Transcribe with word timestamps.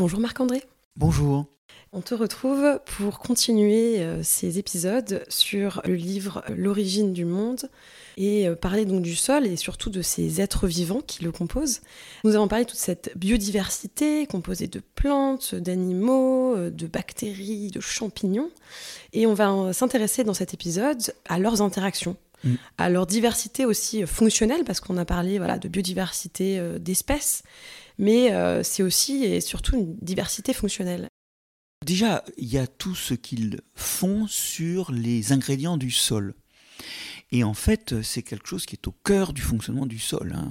Bonjour 0.00 0.18
Marc-André. 0.18 0.62
Bonjour. 0.96 1.44
On 1.92 2.00
te 2.00 2.14
retrouve 2.14 2.80
pour 2.96 3.18
continuer 3.18 4.00
euh, 4.00 4.22
ces 4.22 4.58
épisodes 4.58 5.22
sur 5.28 5.82
le 5.84 5.94
livre 5.94 6.42
L'origine 6.56 7.12
du 7.12 7.26
monde 7.26 7.68
et 8.16 8.48
euh, 8.48 8.54
parler 8.54 8.86
donc 8.86 9.02
du 9.02 9.14
sol 9.14 9.46
et 9.46 9.56
surtout 9.56 9.90
de 9.90 10.00
ces 10.00 10.40
êtres 10.40 10.66
vivants 10.66 11.02
qui 11.06 11.22
le 11.22 11.32
composent. 11.32 11.82
Nous 12.24 12.34
avons 12.34 12.48
parlé 12.48 12.64
de 12.64 12.70
toute 12.70 12.78
cette 12.78 13.12
biodiversité 13.14 14.24
composée 14.26 14.68
de 14.68 14.80
plantes, 14.94 15.54
d'animaux, 15.54 16.56
euh, 16.56 16.70
de 16.70 16.86
bactéries, 16.86 17.70
de 17.70 17.80
champignons 17.80 18.48
et 19.12 19.26
on 19.26 19.34
va 19.34 19.74
s'intéresser 19.74 20.24
dans 20.24 20.32
cet 20.32 20.54
épisode 20.54 21.12
à 21.28 21.38
leurs 21.38 21.60
interactions 21.60 22.16
mm. 22.44 22.54
à 22.78 22.88
leur 22.88 23.06
diversité 23.06 23.66
aussi 23.66 24.06
fonctionnelle, 24.06 24.64
parce 24.64 24.80
qu'on 24.80 24.96
a 24.96 25.04
parlé 25.04 25.36
voilà, 25.36 25.58
de 25.58 25.68
biodiversité 25.68 26.58
d'espèces, 26.78 27.42
mais 28.00 28.32
c'est 28.64 28.82
aussi 28.82 29.24
et 29.24 29.40
surtout 29.40 29.76
une 29.76 29.96
diversité 30.00 30.52
fonctionnelle. 30.52 31.06
Déjà, 31.86 32.24
il 32.36 32.48
y 32.48 32.58
a 32.58 32.66
tout 32.66 32.94
ce 32.94 33.14
qu'ils 33.14 33.60
font 33.74 34.26
sur 34.26 34.90
les 34.90 35.32
ingrédients 35.32 35.76
du 35.76 35.90
sol. 35.90 36.34
Et 37.32 37.44
en 37.44 37.54
fait, 37.54 38.02
c'est 38.02 38.22
quelque 38.22 38.48
chose 38.48 38.66
qui 38.66 38.74
est 38.74 38.88
au 38.88 38.92
cœur 38.92 39.32
du 39.32 39.40
fonctionnement 39.40 39.86
du 39.86 39.98
sol. 39.98 40.34
Hein. 40.36 40.48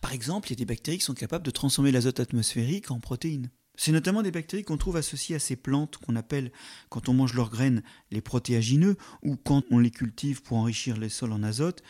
Par 0.00 0.12
exemple, 0.12 0.48
il 0.48 0.52
y 0.52 0.54
a 0.54 0.56
des 0.56 0.64
bactéries 0.64 0.98
qui 0.98 1.04
sont 1.04 1.14
capables 1.14 1.44
de 1.44 1.50
transformer 1.50 1.92
l'azote 1.92 2.18
atmosphérique 2.18 2.90
en 2.90 2.98
protéines. 2.98 3.50
C'est 3.76 3.92
notamment 3.92 4.22
des 4.22 4.30
bactéries 4.30 4.64
qu'on 4.64 4.76
trouve 4.76 4.96
associées 4.96 5.36
à 5.36 5.38
ces 5.38 5.56
plantes 5.56 5.96
qu'on 5.96 6.16
appelle, 6.16 6.52
quand 6.90 7.08
on 7.08 7.14
mange 7.14 7.34
leurs 7.34 7.50
graines, 7.50 7.82
les 8.10 8.20
protéagineux, 8.20 8.96
ou 9.22 9.36
quand 9.36 9.62
on 9.70 9.78
les 9.78 9.90
cultive 9.90 10.42
pour 10.42 10.58
enrichir 10.58 10.98
les 10.98 11.08
sols 11.08 11.32
en 11.32 11.42
azote, 11.42 11.82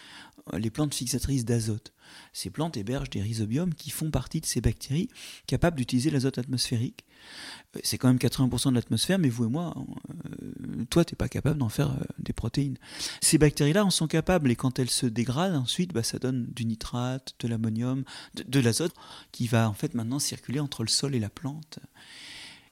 les 0.52 0.70
plantes 0.70 0.94
fixatrices 0.94 1.44
d'azote. 1.44 1.92
Ces 2.32 2.50
plantes 2.50 2.76
hébergent 2.76 3.10
des 3.10 3.22
rhizobiums 3.22 3.74
qui 3.74 3.90
font 3.90 4.10
partie 4.10 4.40
de 4.40 4.46
ces 4.46 4.60
bactéries 4.60 5.08
capables 5.46 5.76
d'utiliser 5.76 6.10
l'azote 6.10 6.38
atmosphérique. 6.38 7.04
Euh, 7.76 7.80
c'est 7.82 7.98
quand 7.98 8.08
même 8.08 8.18
80% 8.18 8.70
de 8.70 8.74
l'atmosphère, 8.74 9.18
mais 9.18 9.28
vous 9.28 9.44
et 9.44 9.48
moi, 9.48 9.74
euh, 9.76 10.84
toi, 10.90 11.04
tu 11.04 11.14
n'es 11.14 11.16
pas 11.16 11.28
capable 11.28 11.58
d'en 11.58 11.68
faire 11.68 11.90
euh, 11.90 12.04
des 12.18 12.32
protéines. 12.32 12.78
Ces 13.20 13.38
bactéries-là 13.38 13.84
en 13.84 13.90
sont 13.90 14.06
capables, 14.06 14.50
et 14.50 14.56
quand 14.56 14.78
elles 14.78 14.90
se 14.90 15.06
dégradent, 15.06 15.56
ensuite, 15.56 15.92
bah, 15.92 16.02
ça 16.02 16.18
donne 16.18 16.46
du 16.54 16.64
nitrate, 16.64 17.34
de 17.40 17.48
l'ammonium, 17.48 18.04
de 18.34 18.60
l'azote, 18.60 18.94
qui 19.30 19.46
va 19.46 19.68
en 19.68 19.74
fait 19.74 19.94
maintenant 19.94 20.18
circuler 20.18 20.60
entre 20.60 20.82
le 20.82 20.88
sol 20.88 21.14
et 21.14 21.20
la 21.20 21.30
plante. 21.30 21.78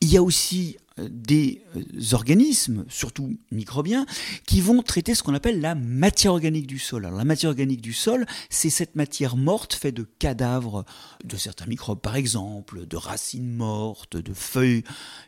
Il 0.00 0.10
y 0.10 0.16
a 0.16 0.22
aussi 0.22 0.78
des 1.08 1.62
euh, 1.76 2.14
organismes, 2.14 2.84
surtout 2.88 3.38
microbiens, 3.50 4.06
qui 4.46 4.60
vont 4.60 4.82
traiter 4.82 5.14
ce 5.14 5.22
qu'on 5.22 5.34
appelle 5.34 5.60
la 5.60 5.74
matière 5.74 6.32
organique 6.32 6.66
du 6.66 6.78
sol. 6.78 7.06
Alors 7.06 7.18
la 7.18 7.24
matière 7.24 7.50
organique 7.50 7.80
du 7.80 7.92
sol, 7.92 8.26
c'est 8.48 8.70
cette 8.70 8.96
matière 8.96 9.36
morte 9.36 9.74
faite 9.74 9.94
de 9.94 10.06
cadavres 10.18 10.84
de 11.24 11.36
certains 11.36 11.66
microbes, 11.66 12.00
par 12.00 12.16
exemple, 12.16 12.86
de 12.86 12.96
racines 12.96 13.52
mortes, 13.52 14.16
de 14.16 14.32
feuilles, 14.32 14.84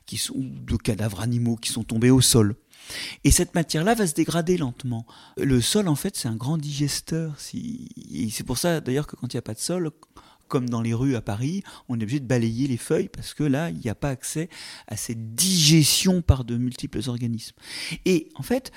qui 0.06 0.16
sont, 0.16 0.34
de 0.38 0.76
cadavres 0.76 1.20
animaux 1.20 1.56
qui 1.56 1.70
sont 1.70 1.84
tombés 1.84 2.10
au 2.10 2.20
sol. 2.20 2.56
Et 3.24 3.30
cette 3.30 3.54
matière-là 3.54 3.94
va 3.94 4.06
se 4.06 4.14
dégrader 4.14 4.56
lentement. 4.56 5.06
Le 5.36 5.60
sol, 5.60 5.88
en 5.88 5.94
fait, 5.94 6.16
c'est 6.16 6.28
un 6.28 6.36
grand 6.36 6.58
digesteur. 6.58 7.34
C'est 7.38 8.44
pour 8.44 8.58
ça, 8.58 8.80
d'ailleurs, 8.80 9.06
que 9.06 9.16
quand 9.16 9.32
il 9.32 9.36
n'y 9.36 9.38
a 9.38 9.42
pas 9.42 9.54
de 9.54 9.60
sol, 9.60 9.90
comme 10.52 10.68
dans 10.68 10.82
les 10.82 10.92
rues 10.92 11.16
à 11.16 11.22
Paris, 11.22 11.62
on 11.88 11.98
est 11.98 12.02
obligé 12.02 12.20
de 12.20 12.26
balayer 12.26 12.68
les 12.68 12.76
feuilles 12.76 13.08
parce 13.08 13.32
que 13.32 13.42
là, 13.42 13.70
il 13.70 13.78
n'y 13.78 13.88
a 13.88 13.94
pas 13.94 14.10
accès 14.10 14.50
à 14.86 14.98
cette 14.98 15.34
digestion 15.34 16.20
par 16.20 16.44
de 16.44 16.58
multiples 16.58 17.00
organismes. 17.06 17.56
Et 18.04 18.28
en 18.34 18.42
fait, 18.42 18.70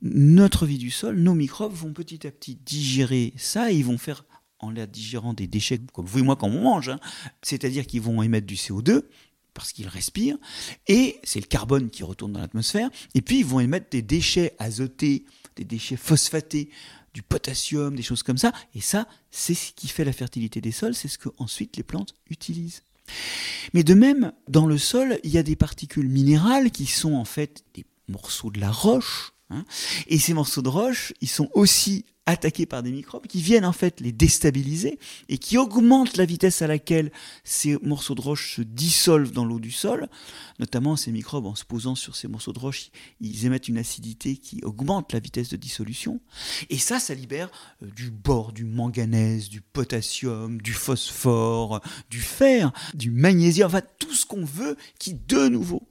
notre 0.00 0.64
vie 0.64 0.78
du 0.78 0.90
sol, 0.90 1.18
nos 1.18 1.34
microbes 1.34 1.74
vont 1.74 1.92
petit 1.92 2.26
à 2.26 2.30
petit 2.30 2.54
digérer 2.54 3.34
ça 3.36 3.70
et 3.70 3.76
ils 3.76 3.84
vont 3.84 3.98
faire, 3.98 4.24
en 4.58 4.70
la 4.70 4.86
digérant 4.86 5.34
des 5.34 5.46
déchets, 5.46 5.78
comme 5.92 6.06
vous 6.06 6.20
et 6.20 6.22
moi 6.22 6.34
quand 6.34 6.48
on 6.48 6.62
mange, 6.62 6.88
hein, 6.88 6.98
c'est-à-dire 7.42 7.86
qu'ils 7.86 8.00
vont 8.00 8.22
émettre 8.22 8.46
du 8.46 8.54
CO2, 8.54 9.02
parce 9.52 9.72
qu'ils 9.72 9.88
respirent, 9.88 10.38
et 10.86 11.18
c'est 11.24 11.40
le 11.40 11.46
carbone 11.46 11.90
qui 11.90 12.04
retourne 12.04 12.32
dans 12.32 12.40
l'atmosphère, 12.40 12.88
et 13.14 13.20
puis 13.20 13.40
ils 13.40 13.44
vont 13.44 13.60
émettre 13.60 13.90
des 13.90 14.00
déchets 14.00 14.54
azotés, 14.58 15.26
des 15.56 15.64
déchets 15.64 15.98
phosphatés, 15.98 16.70
du 17.14 17.22
potassium, 17.22 17.94
des 17.94 18.02
choses 18.02 18.22
comme 18.22 18.38
ça. 18.38 18.52
Et 18.74 18.80
ça, 18.80 19.06
c'est 19.30 19.54
ce 19.54 19.72
qui 19.72 19.88
fait 19.88 20.04
la 20.04 20.12
fertilité 20.12 20.60
des 20.60 20.72
sols, 20.72 20.94
c'est 20.94 21.08
ce 21.08 21.18
que 21.18 21.28
ensuite 21.38 21.76
les 21.76 21.82
plantes 21.82 22.14
utilisent. 22.30 22.82
Mais 23.72 23.84
de 23.84 23.94
même, 23.94 24.32
dans 24.48 24.66
le 24.66 24.78
sol, 24.78 25.18
il 25.24 25.30
y 25.30 25.38
a 25.38 25.42
des 25.42 25.56
particules 25.56 26.08
minérales 26.08 26.70
qui 26.70 26.86
sont 26.86 27.14
en 27.14 27.24
fait 27.24 27.64
des 27.74 27.84
morceaux 28.08 28.50
de 28.50 28.60
la 28.60 28.70
roche. 28.70 29.32
Hein. 29.50 29.64
et 30.08 30.18
ces 30.18 30.34
morceaux 30.34 30.60
de 30.60 30.68
roche, 30.68 31.14
ils 31.22 31.28
sont 31.28 31.48
aussi 31.54 32.04
attaqués 32.28 32.66
par 32.66 32.82
des 32.82 32.92
microbes 32.92 33.26
qui 33.26 33.40
viennent 33.40 33.64
en 33.64 33.72
fait 33.72 34.00
les 34.00 34.12
déstabiliser 34.12 34.98
et 35.30 35.38
qui 35.38 35.56
augmentent 35.56 36.18
la 36.18 36.26
vitesse 36.26 36.60
à 36.60 36.66
laquelle 36.66 37.10
ces 37.42 37.78
morceaux 37.82 38.14
de 38.14 38.20
roche 38.20 38.56
se 38.56 38.62
dissolvent 38.62 39.32
dans 39.32 39.46
l'eau 39.46 39.58
du 39.58 39.70
sol. 39.70 40.08
Notamment 40.58 40.96
ces 40.96 41.10
microbes, 41.10 41.46
en 41.46 41.54
se 41.54 41.64
posant 41.64 41.94
sur 41.94 42.16
ces 42.16 42.28
morceaux 42.28 42.52
de 42.52 42.58
roche, 42.58 42.90
ils 43.22 43.46
émettent 43.46 43.68
une 43.68 43.78
acidité 43.78 44.36
qui 44.36 44.60
augmente 44.62 45.14
la 45.14 45.20
vitesse 45.20 45.48
de 45.48 45.56
dissolution. 45.56 46.20
Et 46.68 46.76
ça, 46.76 47.00
ça 47.00 47.14
libère 47.14 47.50
euh, 47.82 47.86
du 47.96 48.10
bore, 48.10 48.52
du 48.52 48.64
manganèse, 48.64 49.48
du 49.48 49.62
potassium, 49.62 50.60
du 50.60 50.74
phosphore, 50.74 51.80
du 52.10 52.20
fer, 52.20 52.72
du 52.92 53.10
magnésium, 53.10 53.68
enfin 53.68 53.82
tout 53.98 54.12
ce 54.12 54.26
qu'on 54.26 54.44
veut 54.44 54.76
qui 54.98 55.14
de 55.14 55.48
nouveau 55.48 55.88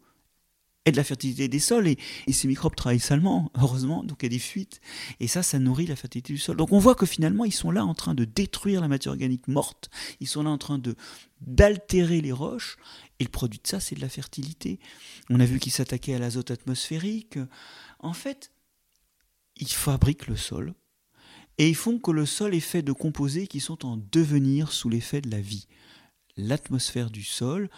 et 0.88 0.92
de 0.92 0.98
la 0.98 1.04
fertilité 1.04 1.48
des 1.48 1.60
sols. 1.60 1.88
Et, 1.88 1.98
ces 2.32 2.48
microbes 2.48 2.76
travaillent 2.76 3.00
salement, 3.00 3.52
heureusement, 3.56 4.04
donc 4.04 4.20
il 4.22 4.26
y 4.26 4.28
a 4.28 4.30
des 4.30 4.40
fuites. 4.40 4.80
Et 5.20 5.28
ça, 5.28 5.44
ça 5.44 5.60
nourrit 5.60 5.86
la 5.86 5.96
fertilité 5.96 6.34
du 6.34 6.40
sol. 6.40 6.56
Donc 6.56 6.72
on 6.72 6.80
voit 6.80 6.96
que 6.96 7.06
finalement, 7.06 7.46
ils 7.46 7.54
sont 7.54 7.72
là 7.72 7.86
en 7.86 7.94
train 7.94 8.16
de 8.16 8.24
détruire 8.24 8.82
la 8.82 8.88
matière 8.88 9.12
organique 9.12 9.48
morte. 9.48 9.90
Ils 10.22 10.28
sont 10.28 10.44
là 10.44 10.50
en 10.50 10.58
train 10.58 10.80
de 10.80 10.96
d'altérer 11.42 12.22
les 12.22 12.32
roches. 12.32 12.78
Et 13.20 13.26
le 13.26 13.30
produit 13.30 13.60
de 13.62 13.68
ça, 13.68 13.80
c'est 13.80 13.96
de 13.96 14.02
la 14.02 14.10
fertilité. 14.10 14.80
On 15.30 15.40
a 15.40 15.46
vu 15.46 15.60
qu'ils 15.60 15.72
s'attaquaient 15.72 16.16
à 16.16 16.20
l'azote 16.20 16.52
atmosphérique. 16.52 17.38
En 18.00 18.14
fait, 18.14 18.52
ils 19.58 19.68
fabriquent 19.68 20.28
le 20.28 20.38
sol. 20.38 20.74
Et 21.58 21.68
ils 21.70 21.76
font 21.76 22.00
que 22.00 22.12
le 22.12 22.26
sol 22.26 22.56
est 22.56 22.60
fait 22.60 22.82
de 22.82 22.94
composés 22.94 23.48
qui 23.48 23.60
sont 23.60 23.86
en 23.86 23.98
devenir 24.12 24.72
sous 24.72 24.90
l'effet 24.90 25.22
de 25.22 25.30
la 25.30 25.42
vie. 25.42 25.68
L'atmosphère 26.38 27.10
du 27.10 27.24
sol, 27.24 27.70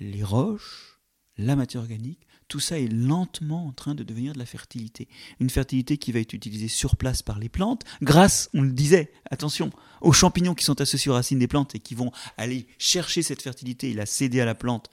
les 0.00 0.24
roches, 0.24 0.95
la 1.38 1.56
matière 1.56 1.82
organique, 1.82 2.26
tout 2.48 2.60
ça 2.60 2.78
est 2.78 2.88
lentement 2.88 3.66
en 3.66 3.72
train 3.72 3.94
de 3.94 4.04
devenir 4.04 4.32
de 4.32 4.38
la 4.38 4.46
fertilité. 4.46 5.08
Une 5.40 5.50
fertilité 5.50 5.98
qui 5.98 6.12
va 6.12 6.20
être 6.20 6.32
utilisée 6.32 6.68
sur 6.68 6.96
place 6.96 7.22
par 7.22 7.38
les 7.38 7.48
plantes, 7.48 7.82
grâce, 8.02 8.48
on 8.54 8.62
le 8.62 8.72
disait, 8.72 9.12
attention, 9.30 9.70
aux 10.00 10.12
champignons 10.12 10.54
qui 10.54 10.64
sont 10.64 10.80
associés 10.80 11.10
aux 11.10 11.14
racines 11.14 11.38
des 11.38 11.48
plantes 11.48 11.74
et 11.74 11.80
qui 11.80 11.94
vont 11.94 12.12
aller 12.36 12.66
chercher 12.78 13.22
cette 13.22 13.42
fertilité 13.42 13.90
et 13.90 13.94
la 13.94 14.06
céder 14.06 14.40
à 14.40 14.44
la 14.44 14.54
plante 14.54 14.90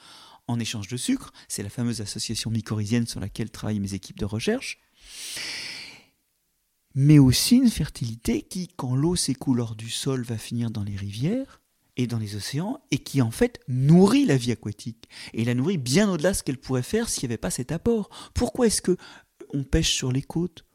en 0.48 0.60
échange 0.60 0.88
de 0.88 0.98
sucre. 0.98 1.32
C'est 1.48 1.64
la 1.64 1.70
fameuse 1.70 2.02
association 2.02 2.50
mycorhizienne 2.50 3.08
sur 3.08 3.20
laquelle 3.20 3.52
travaillent 3.52 3.80
mes 3.80 3.94
équipes 3.94 4.20
de 4.20 4.26
recherche. 4.26 4.80
Mais 6.96 7.20
aussi 7.20 7.56
une 7.58 7.72
fertilité 7.72 8.42
qui, 8.44 8.68
quand 8.68 8.96
l'eau 8.96 9.16
s'écoule 9.16 9.62
hors 9.62 9.76
du 9.76 9.90
sol, 9.90 10.24
va 10.24 10.38
finir 10.38 10.70
dans 10.70 10.84
les 10.84 10.96
rivières 10.96 11.63
et 11.98 12.08
dans 12.08 12.18
les 12.18 12.36
océans 12.36 12.82
et 12.92 12.98
qui 12.98 13.22
en 13.22 13.32
fait 13.32 13.60
nourrit 13.68 14.26
la 14.26 14.38
vie 14.38 14.52
aquatique 14.52 15.08
et 15.34 15.46
la 15.46 15.54
nourrit 15.54 15.78
bien 15.78 16.10
au-delà 16.10 16.32
de 16.32 16.38
ce 16.38 16.44
qu'elle 16.44 16.58
pourrait 16.58 16.84
faire 16.84 17.10
s'il 17.10 17.28
n'y 17.28 17.34
avait 17.34 17.38
pas 17.38 17.52
cet 17.52 17.72
apport. 17.72 18.10
Pourquoi 18.34 18.68
est-ce 18.68 18.82
que 18.82 18.98
on 19.54 19.64
pêche 19.64 19.94
sur 19.94 20.12
les 20.12 20.22
côtes? 20.22 20.66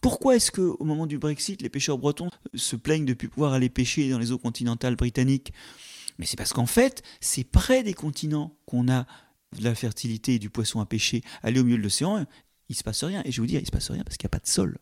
Pourquoi 0.00 0.36
est-ce 0.36 0.50
que 0.50 0.60
au 0.60 0.84
moment 0.84 1.06
du 1.06 1.18
Brexit, 1.18 1.60
les 1.62 1.68
pêcheurs 1.68 1.98
bretons 1.98 2.30
se 2.54 2.76
plaignent 2.76 3.04
de 3.04 3.10
ne 3.10 3.14
plus 3.14 3.28
pouvoir 3.28 3.52
aller 3.52 3.68
pêcher 3.68 4.08
dans 4.10 4.18
les 4.18 4.30
eaux 4.30 4.38
continentales 4.38 4.96
britanniques? 4.96 5.52
Mais 6.18 6.26
c'est 6.26 6.36
parce 6.36 6.52
qu'en 6.52 6.66
fait, 6.66 7.02
c'est 7.20 7.44
près 7.44 7.82
des 7.82 7.94
continents 7.94 8.56
qu'on 8.66 8.88
a 8.88 9.06
de 9.58 9.64
la 9.64 9.74
fertilité 9.74 10.34
et 10.34 10.38
du 10.38 10.50
poisson 10.50 10.80
à 10.80 10.86
pêcher. 10.86 11.22
Aller 11.42 11.60
au 11.60 11.64
milieu 11.64 11.78
de 11.78 11.82
l'océan, 11.82 12.24
il 12.68 12.76
se 12.76 12.84
passe 12.84 13.02
rien. 13.02 13.22
Et 13.24 13.32
je 13.32 13.40
vous 13.40 13.46
dire, 13.46 13.60
il 13.60 13.66
se 13.66 13.72
passe 13.72 13.90
rien 13.90 14.04
parce 14.04 14.16
qu'il 14.16 14.26
n'y 14.26 14.30
a 14.30 14.36
pas 14.38 14.44
de 14.44 14.46
sol. 14.46 14.78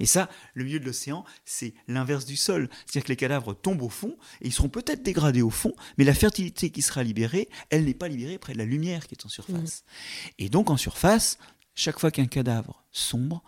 Et 0.00 0.06
ça, 0.06 0.28
le 0.54 0.64
milieu 0.64 0.80
de 0.80 0.84
l'océan, 0.84 1.24
c'est 1.44 1.74
l'inverse 1.86 2.24
du 2.24 2.36
sol. 2.36 2.68
C'est-à-dire 2.86 3.04
que 3.04 3.08
les 3.08 3.16
cadavres 3.16 3.54
tombent 3.54 3.82
au 3.82 3.88
fond 3.88 4.16
et 4.40 4.46
ils 4.46 4.52
seront 4.52 4.68
peut-être 4.68 5.02
dégradés 5.02 5.42
au 5.42 5.50
fond, 5.50 5.74
mais 5.96 6.04
la 6.04 6.14
fertilité 6.14 6.70
qui 6.70 6.82
sera 6.82 7.02
libérée, 7.02 7.48
elle 7.70 7.84
n'est 7.84 7.94
pas 7.94 8.08
libérée 8.08 8.38
près 8.38 8.52
de 8.52 8.58
la 8.58 8.64
lumière 8.64 9.06
qui 9.06 9.14
est 9.14 9.26
en 9.26 9.28
surface. 9.28 9.84
Mmh. 9.84 10.30
Et 10.38 10.48
donc 10.48 10.70
en 10.70 10.76
surface, 10.76 11.38
chaque 11.74 11.98
fois 11.98 12.10
qu'un 12.10 12.26
cadavre 12.26 12.84
sombre, 12.92 13.42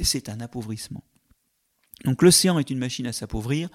c'est 0.00 0.28
un 0.28 0.40
appauvrissement. 0.40 1.04
Donc 2.04 2.22
l'océan 2.22 2.58
est 2.58 2.70
une 2.70 2.78
machine 2.78 3.06
à 3.06 3.12
s'appauvrir, 3.12 3.68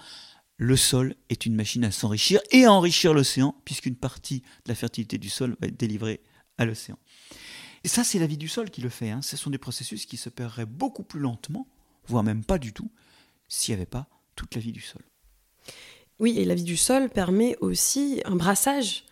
le 0.56 0.76
sol 0.76 1.14
est 1.30 1.46
une 1.46 1.54
machine 1.54 1.84
à 1.84 1.90
s'enrichir 1.90 2.40
et 2.50 2.64
à 2.64 2.72
enrichir 2.72 3.14
l'océan, 3.14 3.54
puisqu'une 3.64 3.96
partie 3.96 4.40
de 4.40 4.68
la 4.68 4.74
fertilité 4.74 5.16
du 5.16 5.30
sol 5.30 5.56
va 5.60 5.68
être 5.68 5.78
délivrée 5.78 6.20
à 6.58 6.66
l'océan. 6.66 6.98
Et 7.82 7.88
ça, 7.88 8.04
c'est 8.04 8.18
la 8.18 8.26
vie 8.26 8.36
du 8.36 8.48
sol 8.48 8.70
qui 8.70 8.82
le 8.82 8.90
fait. 8.90 9.10
Hein. 9.10 9.22
Ce 9.22 9.38
sont 9.38 9.48
des 9.48 9.58
processus 9.58 10.04
qui 10.04 10.18
se 10.18 10.28
paieraient 10.28 10.66
beaucoup 10.66 11.02
plus 11.02 11.20
lentement 11.20 11.66
voire 12.10 12.24
même 12.24 12.44
pas 12.44 12.58
du 12.58 12.72
tout, 12.72 12.90
s'il 13.48 13.74
n'y 13.74 13.80
avait 13.80 13.86
pas 13.86 14.06
toute 14.36 14.54
la 14.54 14.60
vie 14.60 14.72
du 14.72 14.80
sol. 14.80 15.02
Oui, 16.18 16.38
et 16.38 16.44
la 16.44 16.54
vie 16.54 16.64
du 16.64 16.76
sol 16.76 17.08
permet 17.08 17.56
aussi 17.60 18.20
un 18.24 18.36
brassage 18.36 19.04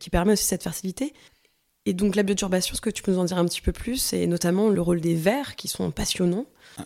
qui 0.00 0.10
permet 0.10 0.32
aussi 0.32 0.44
cette 0.44 0.62
fertilité. 0.62 1.14
Et 1.86 1.94
donc 1.94 2.16
la 2.16 2.22
bioturbation, 2.22 2.74
ce 2.74 2.82
que 2.82 2.90
tu 2.90 3.02
peux 3.02 3.12
nous 3.12 3.18
en 3.18 3.24
dire 3.24 3.38
un 3.38 3.46
petit 3.46 3.62
peu 3.62 3.72
plus, 3.72 4.12
et 4.12 4.26
notamment 4.26 4.68
le 4.68 4.80
rôle 4.82 5.00
des 5.00 5.14
vers 5.14 5.56
qui 5.56 5.68
sont 5.68 5.90
passionnants? 5.90 6.44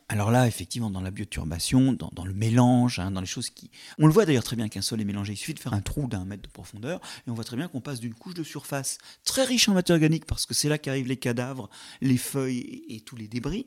Alors 0.09 0.31
là, 0.31 0.47
effectivement, 0.47 0.91
dans 0.91 1.01
la 1.01 1.11
bioturbation, 1.11 1.93
dans, 1.93 2.25
le 2.25 2.33
mélange, 2.33 3.01
hein, 3.01 3.11
dans 3.11 3.21
les 3.21 3.27
choses 3.27 3.51
qui... 3.51 3.71
On 3.99 4.07
le 4.07 4.13
voit 4.13 4.27
d'ailleurs 4.27 4.45
très 4.45 4.55
bien 4.55 4.69
qu'un 4.69 4.81
sol 4.81 5.01
est 5.01 5.05
mélangé. 5.05 5.33
Il 5.33 5.37
suffit 5.37 5.55
de 5.55 5.59
faire 5.59 5.75
un 5.75 5.81
trou 5.81 6.07
d'un 6.07 6.25
mètre 6.25 6.43
de 6.43 6.49
profondeur 6.49 7.01
et 7.27 7.31
on 7.31 7.35
voit 7.35 7.43
très 7.43 7.57
bien 7.57 7.67
qu'on 7.67 7.81
passe 7.81 7.99
d'une 7.99 8.15
couche 8.15 8.35
de 8.35 8.45
surface 8.45 8.99
très 9.25 9.43
riche 9.43 9.69
en 9.69 9.75
matière 9.75 9.97
organique 9.97 10.25
parce 10.25 10.47
que 10.47 10.55
c'est 10.55 10.69
là 10.69 10.79
qu'arrivent 10.79 11.09
les 11.09 11.17
cadavres, 11.17 11.69
les 12.01 12.17
feuilles 12.17 12.85
et, 12.89 13.01
tous 13.01 13.17
les 13.17 13.27
débris, 13.27 13.67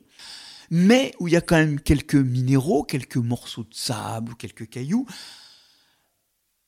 mais 0.70 1.14
où 1.20 1.28
il 1.28 1.32
y 1.32 1.36
a 1.36 1.40
quand 1.40 1.56
même 1.56 1.80
quelques 1.80 2.14
minéraux, 2.14 2.82
quelques 2.82 3.16
morceaux 3.16 3.64
de 3.64 3.74
sable, 3.74 4.34
quelques 4.36 4.68
cailloux. 4.68 5.06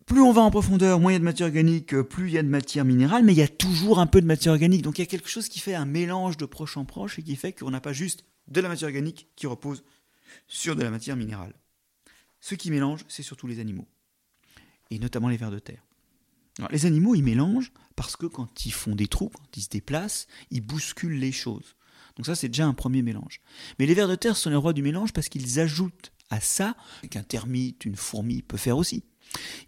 Plus 0.06 0.22
on 0.22 0.32
va 0.32 0.40
en 0.40 0.50
profondeur, 0.50 1.00
moins 1.00 1.12
il 1.12 1.14
y 1.14 1.16
a 1.16 1.18
de 1.18 1.24
matière 1.24 1.48
organique, 1.48 1.94
plus 2.02 2.28
il 2.28 2.32
y 2.32 2.38
a 2.38 2.42
de 2.42 2.48
matière 2.48 2.84
minérale, 2.84 3.24
mais 3.24 3.34
il 3.34 3.38
y 3.38 3.42
a 3.42 3.48
toujours 3.48 3.98
un 3.98 4.06
peu 4.06 4.22
de 4.22 4.26
matière 4.26 4.52
organique. 4.52 4.82
Donc 4.82 4.98
il 4.98 5.02
y 5.02 5.04
a 5.04 5.06
quelque 5.06 5.28
chose 5.28 5.48
qui 5.48 5.60
fait 5.60 5.74
un 5.74 5.84
mélange 5.84 6.38
de 6.38 6.46
proche 6.46 6.78
en 6.78 6.86
proche 6.86 7.18
et 7.18 7.22
qui 7.22 7.36
fait 7.36 7.52
qu'on 7.52 7.70
n'a 7.70 7.80
pas 7.80 7.92
juste 7.92 8.24
de 8.46 8.60
la 8.60 8.68
matière 8.68 8.88
organique 8.88 9.28
qui 9.36 9.46
repose 9.46 9.84
sur 10.46 10.76
de 10.76 10.82
la 10.82 10.90
matière 10.90 11.16
minérale. 11.16 11.52
Ce 12.40 12.54
qui 12.54 12.70
mélange, 12.70 13.04
c'est 13.08 13.22
surtout 13.22 13.46
les 13.46 13.60
animaux, 13.60 13.88
et 14.90 14.98
notamment 14.98 15.28
les 15.28 15.36
vers 15.36 15.50
de 15.50 15.58
terre. 15.58 15.84
les 16.70 16.86
animaux, 16.86 17.14
ils 17.14 17.22
mélangent 17.22 17.72
parce 17.96 18.16
que 18.16 18.26
quand 18.26 18.64
ils 18.64 18.72
font 18.72 18.94
des 18.94 19.08
trous, 19.08 19.28
quand 19.28 19.56
ils 19.56 19.62
se 19.62 19.68
déplacent, 19.68 20.26
ils 20.50 20.60
bousculent 20.60 21.18
les 21.18 21.32
choses. 21.32 21.76
Donc 22.18 22.26
ça, 22.26 22.34
c'est 22.34 22.48
déjà 22.48 22.66
un 22.66 22.74
premier 22.74 23.00
mélange. 23.02 23.40
Mais 23.78 23.86
les 23.86 23.94
vers 23.94 24.08
de 24.08 24.16
terre 24.16 24.36
sont 24.36 24.50
les 24.50 24.56
rois 24.56 24.72
du 24.72 24.82
mélange 24.82 25.12
parce 25.12 25.28
qu'ils 25.28 25.60
ajoutent 25.60 26.12
à 26.30 26.40
ça, 26.40 26.76
qu'un 27.10 27.22
termite, 27.22 27.84
une 27.84 27.96
fourmi 27.96 28.42
peut 28.42 28.58
faire 28.58 28.76
aussi, 28.76 29.04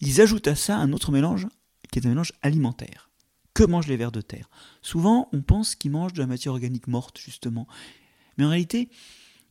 ils 0.00 0.20
ajoutent 0.20 0.48
à 0.48 0.56
ça 0.56 0.76
un 0.76 0.92
autre 0.92 1.12
mélange 1.12 1.46
qui 1.90 1.98
est 1.98 2.06
un 2.06 2.10
mélange 2.10 2.32
alimentaire. 2.42 3.10
Que 3.54 3.64
mangent 3.64 3.88
les 3.88 3.96
vers 3.96 4.12
de 4.12 4.20
terre? 4.20 4.48
Souvent, 4.82 5.28
on 5.32 5.42
pense 5.42 5.74
qu'ils 5.74 5.90
mangent 5.90 6.12
de 6.12 6.20
la 6.20 6.26
matière 6.26 6.52
organique 6.52 6.86
morte, 6.86 7.18
justement. 7.18 7.66
Mais 8.36 8.44
en 8.44 8.48
réalité, 8.48 8.90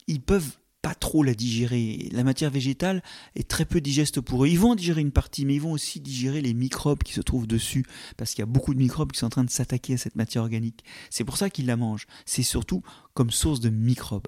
ils 0.08 0.22
peuvent 0.22 0.58
pas 0.82 0.96
trop 0.96 1.24
la 1.24 1.34
digérer. 1.34 2.10
La 2.12 2.24
matière 2.24 2.52
végétale 2.52 3.04
est 3.36 3.48
très 3.48 3.66
peu 3.66 3.82
digeste 3.82 4.22
pour 4.22 4.44
eux. 4.44 4.48
Ils 4.48 4.60
vont 4.60 4.76
digérer 4.76 5.02
une 5.02 5.12
partie, 5.12 5.46
mais 5.46 5.56
ils 5.56 5.62
vont 5.62 5.72
aussi 5.72 6.00
digérer 6.00 6.42
les 6.42 6.54
microbes 6.54 7.04
qui 7.04 7.14
se 7.14 7.22
trouvent 7.22 7.48
dessus, 7.48 7.86
parce 8.18 8.32
qu'il 8.32 8.42
y 8.42 8.44
a 8.44 8.48
beaucoup 8.48 8.74
de 8.74 8.80
microbes 8.80 9.12
qui 9.12 9.20
sont 9.20 9.26
en 9.26 9.30
train 9.30 9.44
de 9.44 9.50
s'attaquer 9.50 9.96
à 9.96 9.98
cette 9.98 10.16
matière 10.16 10.44
organique. 10.44 10.84
C'est 11.10 11.24
pour 11.24 11.38
ça 11.38 11.50
qu'ils 11.50 11.66
la 11.66 11.76
mangent. 11.76 12.08
C'est 12.26 12.44
surtout 12.44 12.82
comme 13.14 13.32
source 13.32 13.60
de 13.60 13.70
microbes. 13.70 14.28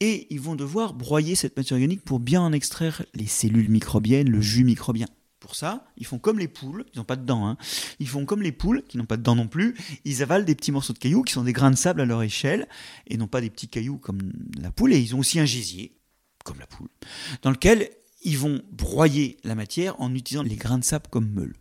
Et 0.00 0.26
ils 0.30 0.40
vont 0.40 0.56
devoir 0.56 0.94
broyer 0.94 1.34
cette 1.34 1.56
matière 1.56 1.76
organique 1.76 2.02
pour 2.02 2.20
bien 2.20 2.42
en 2.42 2.52
extraire 2.52 3.04
les 3.14 3.26
cellules 3.26 3.70
microbiennes, 3.70 4.28
le 4.28 4.40
jus 4.40 4.64
microbien. 4.64 5.06
Pour 5.48 5.56
ça, 5.56 5.82
ils 5.96 6.04
font 6.04 6.18
comme 6.18 6.38
les 6.38 6.46
poules, 6.46 6.84
ils 6.92 6.98
n'ont 6.98 7.06
pas 7.06 7.16
de 7.16 7.24
dents, 7.24 7.48
hein. 7.48 7.56
ils 8.00 8.06
font 8.06 8.26
comme 8.26 8.42
les 8.42 8.52
poules, 8.52 8.82
qui 8.86 8.98
n'ont 8.98 9.06
pas 9.06 9.16
de 9.16 9.22
dents 9.22 9.34
non 9.34 9.48
plus, 9.48 9.74
ils 10.04 10.22
avalent 10.22 10.44
des 10.44 10.54
petits 10.54 10.72
morceaux 10.72 10.92
de 10.92 10.98
cailloux 10.98 11.22
qui 11.22 11.32
sont 11.32 11.42
des 11.42 11.54
grains 11.54 11.70
de 11.70 11.76
sable 11.76 12.02
à 12.02 12.04
leur 12.04 12.22
échelle, 12.22 12.68
et 13.06 13.16
non 13.16 13.28
pas 13.28 13.40
des 13.40 13.48
petits 13.48 13.66
cailloux 13.66 13.96
comme 13.96 14.30
la 14.60 14.70
poule, 14.70 14.92
et 14.92 14.98
ils 14.98 15.16
ont 15.16 15.20
aussi 15.20 15.40
un 15.40 15.46
gésier, 15.46 15.96
comme 16.44 16.58
la 16.58 16.66
poule, 16.66 16.90
dans 17.40 17.50
lequel 17.50 17.88
ils 18.24 18.36
vont 18.36 18.60
broyer 18.72 19.38
la 19.42 19.54
matière 19.54 19.98
en 20.02 20.14
utilisant 20.14 20.42
les 20.42 20.56
grains 20.56 20.76
de 20.76 20.84
sable 20.84 21.06
comme 21.08 21.30
meule. 21.30 21.54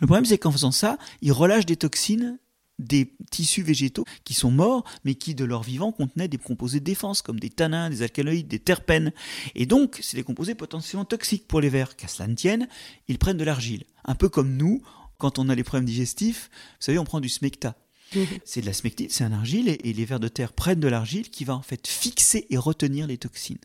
Le 0.00 0.08
problème, 0.08 0.24
c'est 0.24 0.38
qu'en 0.38 0.50
faisant 0.50 0.72
ça, 0.72 0.98
ils 1.22 1.30
relâchent 1.30 1.66
des 1.66 1.76
toxines 1.76 2.40
des 2.80 3.14
tissus 3.30 3.62
végétaux 3.62 4.04
qui 4.24 4.34
sont 4.34 4.50
morts, 4.50 4.84
mais 5.04 5.14
qui 5.14 5.34
de 5.34 5.44
leur 5.44 5.62
vivant 5.62 5.92
contenaient 5.92 6.28
des 6.28 6.38
composés 6.38 6.80
de 6.80 6.84
défense, 6.84 7.22
comme 7.22 7.38
des 7.38 7.50
tanins, 7.50 7.90
des 7.90 8.02
alcaloïdes, 8.02 8.48
des 8.48 8.58
terpènes. 8.58 9.12
Et 9.54 9.66
donc, 9.66 9.98
c'est 10.02 10.16
des 10.16 10.22
composés 10.22 10.54
potentiellement 10.54 11.04
toxiques 11.04 11.46
pour 11.46 11.60
les 11.60 11.68
vers. 11.68 11.96
Qu'à 11.96 12.08
cela 12.08 12.28
ne 12.28 12.34
tienne, 12.34 12.68
ils 13.08 13.18
prennent 13.18 13.36
de 13.36 13.44
l'argile. 13.44 13.84
Un 14.04 14.14
peu 14.14 14.28
comme 14.28 14.56
nous, 14.56 14.82
quand 15.18 15.38
on 15.38 15.48
a 15.48 15.54
les 15.54 15.64
problèmes 15.64 15.86
digestifs, 15.86 16.50
vous 16.52 16.84
savez, 16.84 16.98
on 16.98 17.04
prend 17.04 17.20
du 17.20 17.28
smecta. 17.28 17.76
C'est 18.44 18.60
de 18.60 18.66
la 18.66 18.72
smectite, 18.72 19.12
c'est 19.12 19.22
un 19.22 19.32
argile, 19.32 19.68
et 19.68 19.92
les 19.92 20.04
vers 20.04 20.18
de 20.18 20.26
terre 20.26 20.52
prennent 20.52 20.80
de 20.80 20.88
l'argile 20.88 21.30
qui 21.30 21.44
va 21.44 21.54
en 21.54 21.62
fait 21.62 21.86
fixer 21.86 22.46
et 22.50 22.56
retenir 22.56 23.06
les 23.06 23.18
toxines. 23.18 23.58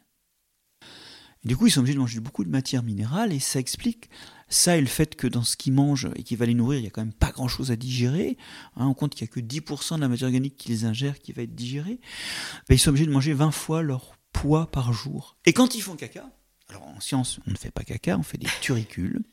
du 1.43 1.57
coup, 1.57 1.65
ils 1.65 1.71
sont 1.71 1.79
obligés 1.79 1.95
de 1.95 1.99
manger 1.99 2.19
beaucoup 2.19 2.43
de 2.43 2.49
matière 2.49 2.83
minérale, 2.83 3.33
et 3.33 3.39
ça 3.39 3.59
explique 3.59 4.09
ça 4.47 4.77
et 4.77 4.81
le 4.81 4.87
fait 4.87 5.15
que 5.15 5.27
dans 5.27 5.43
ce 5.43 5.57
qu'ils 5.57 5.73
mangent 5.73 6.09
et 6.15 6.23
qui 6.23 6.35
va 6.35 6.45
les 6.45 6.53
nourrir, 6.53 6.79
il 6.79 6.83
n'y 6.83 6.87
a 6.87 6.91
quand 6.91 7.01
même 7.01 7.13
pas 7.13 7.31
grand 7.31 7.47
chose 7.47 7.71
à 7.71 7.75
digérer. 7.75 8.37
Hein, 8.75 8.87
on 8.87 8.93
compte 8.93 9.15
qu'il 9.15 9.25
n'y 9.25 9.31
a 9.31 9.33
que 9.33 9.39
10% 9.39 9.95
de 9.95 10.01
la 10.01 10.07
matière 10.07 10.27
organique 10.27 10.55
qu'ils 10.55 10.85
ingèrent 10.85 11.19
qui 11.19 11.31
va 11.31 11.41
être 11.43 11.55
digérée. 11.55 11.99
Ben, 12.69 12.75
ils 12.75 12.79
sont 12.79 12.89
obligés 12.89 13.07
de 13.07 13.11
manger 13.11 13.33
20 13.33 13.51
fois 13.51 13.81
leur 13.81 14.15
poids 14.33 14.69
par 14.71 14.93
jour. 14.93 15.37
Et 15.45 15.53
quand 15.53 15.75
ils 15.75 15.81
font 15.81 15.95
caca, 15.95 16.29
alors 16.69 16.83
en 16.83 16.99
science, 16.99 17.39
on 17.47 17.51
ne 17.51 17.55
fait 17.55 17.71
pas 17.71 17.83
caca, 17.83 18.17
on 18.17 18.23
fait 18.23 18.37
des 18.37 18.47
turicules. 18.61 19.23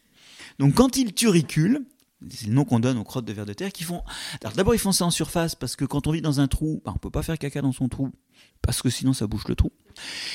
Donc 0.59 0.75
quand 0.75 0.97
ils 0.97 1.12
turiculent, 1.12 1.85
c'est 2.31 2.47
le 2.47 2.53
nom 2.55 2.65
qu'on 2.65 2.81
donne 2.81 2.99
aux 2.99 3.05
crottes 3.05 3.25
de 3.25 3.32
vers 3.32 3.47
de 3.47 3.53
terre 3.53 3.73
qui 3.73 3.85
font. 3.85 4.03
Alors 4.43 4.55
d'abord 4.55 4.75
ils 4.75 4.79
font 4.79 4.93
ça 4.93 5.05
en 5.05 5.11
surface 5.11 5.55
parce 5.55 5.76
que 5.76 5.85
quand 5.85 6.06
on 6.06 6.12
vit 6.12 6.23
dans 6.23 6.41
un 6.41 6.49
trou, 6.49 6.81
ben, 6.85 6.93
on 6.93 6.94
ne 6.94 6.99
peut 6.99 7.11
pas 7.11 7.23
faire 7.23 7.38
caca 7.38 7.61
dans 7.61 7.73
son 7.73 7.88
trou 7.88 8.11
parce 8.62 8.81
que 8.81 8.91
sinon 8.91 9.12
ça 9.12 9.26
bouche 9.26 9.49
le 9.49 9.56
trou. 9.56 9.73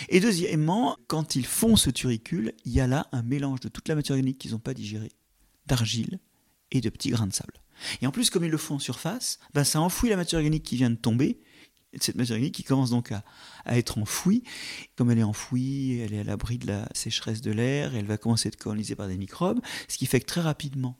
Et 0.09 0.19
deuxièmement, 0.19 0.98
quand 1.07 1.36
ils 1.36 1.45
font 1.45 1.75
ce 1.75 1.89
turicule, 1.89 2.54
il 2.65 2.74
y 2.74 2.80
a 2.80 2.88
là 2.88 3.07
un 3.12 3.24
mélange 3.24 3.59
de 3.59 3.69
toute 3.69 3.88
la 3.88 3.95
matière 3.95 4.15
organique 4.15 4.38
qu'ils 4.38 4.51
n'ont 4.51 4.59
pas 4.59 4.74
digérée, 4.74 5.12
d'argile 5.65 6.19
et 6.71 6.81
de 6.81 6.89
petits 6.89 7.09
grains 7.09 7.27
de 7.27 7.33
sable. 7.33 7.62
Et 8.01 8.07
en 8.07 8.12
plus, 8.12 8.30
comme 8.30 8.44
ils 8.44 8.51
le 8.51 8.57
font 8.57 8.75
en 8.75 8.80
surface, 8.80 9.39
ben 9.54 9.63
ça 9.63 9.81
enfouit 9.81 10.09
la 10.09 10.15
matière 10.15 10.39
organique 10.39 10.63
qui 10.63 10.75
vient 10.75 10.89
de 10.89 10.95
tomber, 10.95 11.39
cette 12.00 12.15
matière 12.15 12.36
organique 12.36 12.56
qui 12.56 12.63
commence 12.63 12.89
donc 12.89 13.12
à, 13.12 13.24
à, 13.65 13.77
être 13.77 13.98
enfouie. 13.98 14.44
Comme 14.95 15.12
elle 15.12 15.19
est 15.19 15.24
enfouie, 15.24 16.00
elle 16.00 16.13
est 16.13 16.19
à 16.19 16.24
l'abri 16.24 16.57
de 16.57 16.68
la 16.68 16.88
sécheresse 16.94 17.42
de 17.42 17.51
l'air, 17.51 17.95
elle 17.95 18.06
va 18.06 18.18
commencer 18.18 18.48
à 18.48 18.50
être 18.50 18.57
colonisée 18.57 18.95
par 18.95 19.07
des 19.07 19.18
microbes, 19.18 19.59
ce 19.88 19.98
qui 19.98 20.06
fait 20.06 20.19
que 20.19 20.25
très 20.25 20.42
rapidement, 20.42 21.00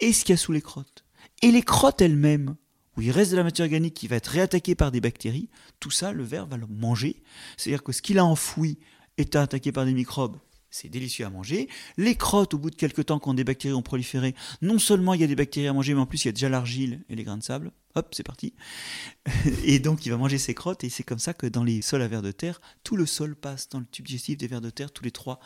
et 0.00 0.12
ce 0.12 0.24
qu'il 0.24 0.32
y 0.32 0.34
a 0.34 0.38
sous 0.38 0.52
les 0.52 0.62
crottes, 0.62 1.04
et 1.42 1.50
les 1.50 1.62
crottes 1.62 2.00
elles-mêmes 2.00 2.56
où 2.98 3.00
il 3.00 3.12
reste 3.12 3.30
de 3.30 3.36
la 3.36 3.44
matière 3.44 3.64
organique 3.64 3.94
qui 3.94 4.08
va 4.08 4.16
être 4.16 4.26
réattaquée 4.26 4.74
par 4.74 4.90
des 4.90 5.00
bactéries, 5.00 5.48
tout 5.78 5.92
ça, 5.92 6.10
le 6.10 6.24
ver 6.24 6.46
va 6.46 6.56
le 6.56 6.66
manger. 6.66 7.22
C'est-à-dire 7.56 7.84
que 7.84 7.92
ce 7.92 8.02
qu'il 8.02 8.18
a 8.18 8.24
enfoui 8.24 8.76
est 9.18 9.36
attaqué 9.36 9.70
par 9.70 9.84
des 9.84 9.92
microbes. 9.92 10.36
C'est 10.68 10.88
délicieux 10.88 11.24
à 11.24 11.30
manger. 11.30 11.68
Les 11.96 12.16
crottes, 12.16 12.54
au 12.54 12.58
bout 12.58 12.70
de 12.70 12.74
quelques 12.74 13.06
temps, 13.06 13.20
quand 13.20 13.34
des 13.34 13.44
bactéries 13.44 13.72
ont 13.72 13.82
proliféré, 13.82 14.34
non 14.62 14.80
seulement 14.80 15.14
il 15.14 15.20
y 15.20 15.24
a 15.24 15.28
des 15.28 15.36
bactéries 15.36 15.68
à 15.68 15.72
manger, 15.72 15.94
mais 15.94 16.00
en 16.00 16.06
plus 16.06 16.24
il 16.24 16.26
y 16.26 16.28
a 16.30 16.32
déjà 16.32 16.48
l'argile 16.48 17.04
et 17.08 17.14
les 17.14 17.22
grains 17.22 17.38
de 17.38 17.42
sable. 17.44 17.70
Hop, 17.94 18.12
c'est 18.16 18.24
parti. 18.24 18.52
et 19.64 19.78
donc 19.78 20.04
il 20.04 20.10
va 20.10 20.16
manger 20.16 20.38
ses 20.38 20.54
crottes, 20.54 20.82
et 20.82 20.90
c'est 20.90 21.04
comme 21.04 21.20
ça 21.20 21.34
que 21.34 21.46
dans 21.46 21.62
les 21.62 21.82
sols 21.82 22.02
à 22.02 22.08
vers 22.08 22.20
de 22.20 22.32
terre, 22.32 22.60
tout 22.82 22.96
le 22.96 23.06
sol 23.06 23.36
passe 23.36 23.68
dans 23.68 23.78
le 23.78 23.86
tube 23.86 24.06
digestif 24.06 24.36
des 24.36 24.48
vers 24.48 24.60
de 24.60 24.70
terre 24.70 24.90
tous 24.90 25.04
les 25.04 25.12
3 25.12 25.38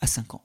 à 0.00 0.08
5 0.08 0.34
ans. 0.34 0.44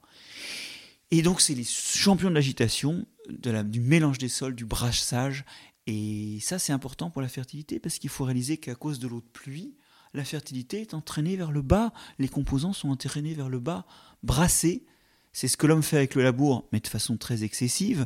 Et 1.09 1.23
donc 1.23 1.41
c'est 1.41 1.56
les 1.56 1.65
champions 1.65 2.29
de 2.29 2.35
l'agitation, 2.35 3.07
du 3.27 3.79
mélange 3.79 4.19
des 4.19 4.29
sols, 4.29 4.56
du 4.56 4.65
brassage 4.65 5.45
et 5.88 6.39
ça, 6.41 6.59
c'est 6.59 6.74
important 6.74 7.09
pour 7.09 7.21
la 7.21 7.27
fertilité 7.27 7.80
parce 7.80 8.00
qu'il 8.00 8.09
faut 8.09 8.24
réaliser 8.24 8.57
qu'à 8.57 8.75
cause 8.75 9.00
de 9.00 9.07
l'eau 9.07 9.21
de 9.21 9.30
pluie, 9.33 9.75
la 10.13 10.23
fertilité 10.23 10.81
est 10.81 10.94
entraînée 10.94 11.35
vers 11.35 11.52
le 11.52 11.61
bas, 11.61 11.92
les 12.19 12.30
composants 12.30 12.73
sont 12.73 12.90
entraînés 12.90 13.33
vers 13.33 13.49
le 13.49 13.59
bas, 13.59 13.85
brassés. 14.21 14.85
C'est 15.31 15.47
ce 15.47 15.57
que 15.57 15.66
l'homme 15.66 15.83
fait 15.83 15.97
avec 15.97 16.16
le 16.16 16.23
labour, 16.23 16.68
mais 16.71 16.80
de 16.80 16.87
façon 16.87 17.18
très 17.18 17.44
excessive. 17.44 18.06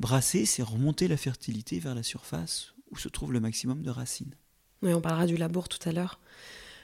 Brasser, 0.00 0.46
c'est 0.46 0.62
remonter 0.62 1.06
la 1.06 1.16
fertilité 1.16 1.78
vers 1.78 1.94
la 1.94 2.02
surface 2.02 2.74
où 2.90 2.96
se 2.96 3.08
trouve 3.08 3.32
le 3.32 3.40
maximum 3.40 3.82
de 3.82 3.90
racines. 3.90 4.34
Oui, 4.82 4.92
on 4.92 5.00
parlera 5.00 5.26
du 5.26 5.36
labour 5.36 5.68
tout 5.68 5.78
à 5.88 5.92
l'heure. 5.92 6.20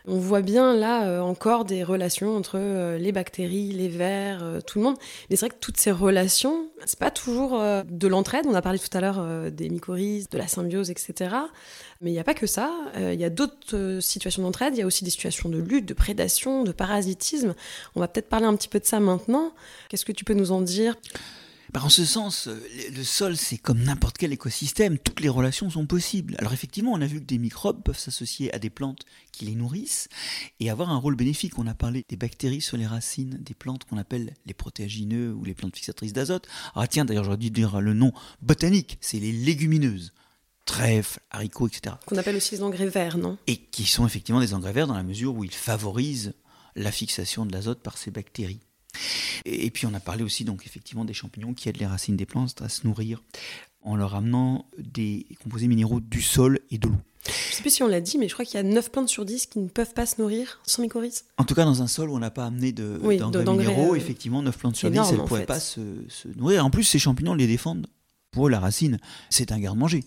On 0.06 0.18
voit 0.18 0.40
bien 0.40 0.74
là 0.74 1.06
euh, 1.06 1.20
encore 1.20 1.64
des 1.64 1.84
relations 1.84 2.36
entre 2.36 2.58
euh, 2.58 2.98
les 2.98 3.12
bactéries, 3.12 3.72
les 3.72 3.88
vers, 3.88 4.42
euh, 4.42 4.60
tout 4.60 4.78
le 4.78 4.84
monde. 4.84 4.96
Mais 5.28 5.36
c'est 5.36 5.46
vrai 5.46 5.54
que 5.54 5.60
toutes 5.60 5.76
ces 5.76 5.90
relations, 5.90 6.68
c'est 6.86 6.98
pas 6.98 7.10
toujours 7.10 7.60
de 7.60 8.08
l'entraide. 8.08 8.46
On 8.48 8.54
a 8.54 8.62
parlé 8.62 8.78
tout 8.78 8.96
à 8.96 9.00
l'heure 9.00 9.50
des 9.50 9.68
mycorhizes, 9.68 10.28
de 10.28 10.38
la 10.38 10.48
symbiose, 10.48 10.90
etc. 10.90 11.34
Mais 12.00 12.10
il 12.10 12.14
n'y 12.14 12.18
a 12.18 12.24
pas 12.24 12.34
que 12.34 12.46
ça. 12.46 12.70
Il 12.96 13.20
y 13.20 13.24
a 13.24 13.30
d'autres 13.30 13.98
situations 14.00 14.42
d'entraide. 14.42 14.74
Il 14.76 14.80
y 14.80 14.82
a 14.82 14.86
aussi 14.86 15.04
des 15.04 15.10
situations 15.10 15.48
de 15.48 15.58
lutte, 15.58 15.86
de 15.86 15.94
prédation, 15.94 16.62
de 16.64 16.72
parasitisme. 16.72 17.54
On 17.94 18.00
va 18.00 18.08
peut-être 18.08 18.28
parler 18.28 18.46
un 18.46 18.56
petit 18.56 18.68
peu 18.68 18.80
de 18.80 18.86
ça 18.86 19.00
maintenant. 19.00 19.52
Qu'est-ce 19.88 20.04
que 20.04 20.12
tu 20.12 20.24
peux 20.24 20.34
nous 20.34 20.52
en 20.52 20.62
dire? 20.62 20.96
Bah, 21.72 21.80
en 21.84 21.88
ce 21.88 22.04
sens, 22.04 22.48
euh, 22.48 22.60
le 22.94 23.04
sol, 23.04 23.36
c'est 23.36 23.58
comme 23.58 23.80
n'importe 23.80 24.18
quel 24.18 24.32
écosystème, 24.32 24.98
toutes 24.98 25.20
les 25.20 25.28
relations 25.28 25.70
sont 25.70 25.86
possibles. 25.86 26.34
Alors 26.38 26.52
effectivement, 26.52 26.92
on 26.92 27.00
a 27.00 27.06
vu 27.06 27.20
que 27.20 27.26
des 27.26 27.38
microbes 27.38 27.82
peuvent 27.82 27.98
s'associer 27.98 28.52
à 28.54 28.58
des 28.58 28.70
plantes 28.70 29.04
qui 29.32 29.44
les 29.44 29.54
nourrissent 29.54 30.08
et 30.58 30.70
avoir 30.70 30.90
un 30.90 30.96
rôle 30.96 31.14
bénéfique. 31.14 31.58
On 31.58 31.66
a 31.66 31.74
parlé 31.74 32.04
des 32.08 32.16
bactéries 32.16 32.60
sur 32.60 32.76
les 32.76 32.86
racines 32.86 33.38
des 33.40 33.54
plantes 33.54 33.84
qu'on 33.84 33.98
appelle 33.98 34.34
les 34.46 34.54
protéagineux 34.54 35.32
ou 35.32 35.44
les 35.44 35.54
plantes 35.54 35.76
fixatrices 35.76 36.12
d'azote. 36.12 36.48
Ah 36.74 36.86
tiens, 36.86 37.04
d'ailleurs, 37.04 37.24
j'aurais 37.24 37.36
dû 37.36 37.50
dire 37.50 37.80
le 37.80 37.94
nom 37.94 38.12
botanique, 38.42 38.98
c'est 39.00 39.20
les 39.20 39.32
légumineuses 39.32 40.12
trèfles, 40.64 41.20
haricots, 41.30 41.68
etc. 41.68 41.96
Qu'on 42.06 42.16
appelle 42.16 42.36
aussi 42.36 42.54
les 42.54 42.62
engrais 42.62 42.86
verts, 42.86 43.18
non? 43.18 43.38
Et 43.46 43.56
qui 43.56 43.86
sont 43.86 44.06
effectivement 44.06 44.40
des 44.40 44.54
engrais 44.54 44.72
verts 44.72 44.86
dans 44.86 44.94
la 44.94 45.02
mesure 45.02 45.34
où 45.34 45.44
ils 45.44 45.54
favorisent 45.54 46.34
la 46.76 46.92
fixation 46.92 47.44
de 47.44 47.52
l'azote 47.52 47.80
par 47.80 47.98
ces 47.98 48.10
bactéries. 48.10 48.60
Et, 49.44 49.70
puis 49.70 49.86
on 49.86 49.94
a 49.94 50.00
parlé 50.00 50.22
aussi 50.22 50.44
donc 50.44 50.66
effectivement 50.66 51.04
des 51.04 51.14
champignons 51.14 51.54
qui 51.54 51.68
aident 51.68 51.78
les 51.78 51.86
racines 51.86 52.16
des 52.16 52.26
plantes 52.26 52.60
à 52.62 52.68
se 52.68 52.86
nourrir 52.86 53.22
en 53.82 53.96
leur 53.96 54.14
amenant 54.14 54.66
des 54.78 55.26
composés 55.42 55.68
minéraux 55.68 56.00
du 56.00 56.20
sol 56.20 56.60
et 56.70 56.78
de 56.78 56.88
l'eau. 56.88 56.96
Je 57.26 57.56
sais 57.56 57.62
plus 57.62 57.70
si 57.70 57.82
on 57.82 57.88
l'a 57.88 58.00
dit, 58.00 58.18
mais 58.18 58.28
je 58.28 58.32
crois 58.34 58.44
qu'il 58.44 58.54
y 58.54 58.58
a 58.58 58.62
9 58.62 58.90
plantes 58.90 59.08
sur 59.08 59.24
10 59.24 59.46
qui 59.46 59.58
ne 59.58 59.68
peuvent 59.68 59.92
pas 59.92 60.06
se 60.06 60.20
nourrir 60.20 60.60
sans 60.66 60.82
mycorhizes. 60.82 61.24
En 61.36 61.44
tout 61.44 61.54
cas, 61.54 61.64
dans 61.64 61.82
un 61.82 61.86
sol 61.86 62.10
où 62.10 62.16
on 62.16 62.18
n'a 62.18 62.30
pas 62.30 62.46
amené 62.46 62.72
d'engrais 62.72 63.18
de, 63.18 63.50
minéraux, 63.50 63.92
euh, 63.92 63.96
effectivement, 63.96 64.42
9 64.42 64.56
plantes 64.56 64.76
sur 64.76 64.90
10, 64.90 64.98
elles 64.98 65.18
ne 65.18 65.22
pourraient 65.24 65.44
pas 65.44 65.60
se, 65.60 65.80
se, 66.08 66.28
nourrir. 66.28 66.64
En 66.64 66.70
plus, 66.70 66.84
ces 66.84 66.98
champignons 66.98 67.34
les 67.34 67.46
défendent. 67.46 67.86
Pour 68.30 68.46
eux, 68.46 68.50
la 68.50 68.60
racine, 68.60 68.98
c'est 69.28 69.52
un 69.52 69.58
garde-manger. 69.58 70.04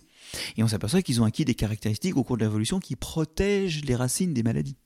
Et 0.58 0.64
on 0.64 0.68
s'aperçoit 0.68 1.02
qu'ils 1.02 1.22
ont 1.22 1.26
acquis 1.26 1.46
des 1.46 1.56
caractéristiques 1.56 2.18
au 2.18 2.24
cours 2.24 2.38
de 2.38 2.44
l'évolution 2.44 2.80
qui 2.80 2.96
protègent 2.96 3.84
les 3.86 3.96
racines 3.96 4.34
des 4.34 4.44
maladies. 4.44 4.78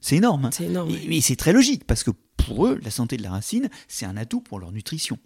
C'est 0.00 0.16
énorme. 0.16 0.46
Hein 0.46 0.50
c'est 0.52 0.64
énorme. 0.64 0.90
Et, 0.90 1.20
c'est 1.20 1.36
très 1.36 1.52
logique, 1.52 1.84
parce 1.86 2.02
que 2.02 2.10
pour 2.42 2.66
eux, 2.66 2.80
la 2.82 2.90
santé 2.90 3.16
de 3.16 3.22
la 3.22 3.30
racine, 3.30 3.68
c'est 3.88 4.06
un 4.06 4.16
atout 4.16 4.40
pour 4.40 4.58
leur 4.58 4.72
nutrition. 4.72 5.18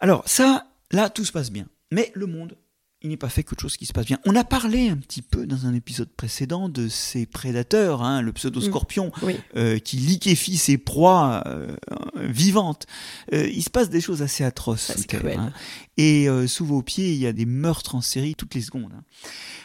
Alors 0.00 0.28
ça, 0.28 0.66
là, 0.90 1.10
tout 1.10 1.24
se 1.24 1.32
passe 1.32 1.50
bien. 1.50 1.66
Mais 1.90 2.10
le 2.14 2.26
monde 2.26 2.56
il 3.02 3.10
n'est 3.10 3.16
pas 3.16 3.28
fait 3.28 3.44
que 3.44 3.54
de 3.54 3.60
choses 3.60 3.76
qui 3.76 3.86
se 3.86 3.92
passent 3.92 4.06
bien. 4.06 4.18
On 4.24 4.34
a 4.34 4.44
parlé 4.44 4.88
un 4.88 4.96
petit 4.96 5.22
peu 5.22 5.46
dans 5.46 5.66
un 5.66 5.74
épisode 5.74 6.08
précédent 6.08 6.68
de 6.68 6.88
ces 6.88 7.26
prédateurs, 7.26 8.02
hein, 8.02 8.22
le 8.22 8.32
pseudo-scorpion, 8.32 9.12
mm. 9.22 9.28
euh, 9.56 9.78
qui 9.78 9.98
liquéfie 9.98 10.56
ses 10.56 10.78
proies 10.78 11.42
euh, 11.46 11.76
vivantes. 12.16 12.86
Euh, 13.32 13.46
il 13.48 13.62
se 13.62 13.70
passe 13.70 13.90
des 13.90 14.00
choses 14.00 14.22
assez 14.22 14.44
atroces. 14.44 14.90
hein. 15.36 15.52
Et 15.98 16.28
sous 16.46 16.66
vos 16.66 16.82
pieds, 16.82 17.12
il 17.12 17.18
y 17.18 17.26
a 17.26 17.32
des 17.32 17.46
meurtres 17.46 17.94
en 17.94 18.00
série 18.00 18.34
toutes 18.34 18.54
les 18.54 18.60
secondes. 18.60 18.92
Hein. 18.94 19.04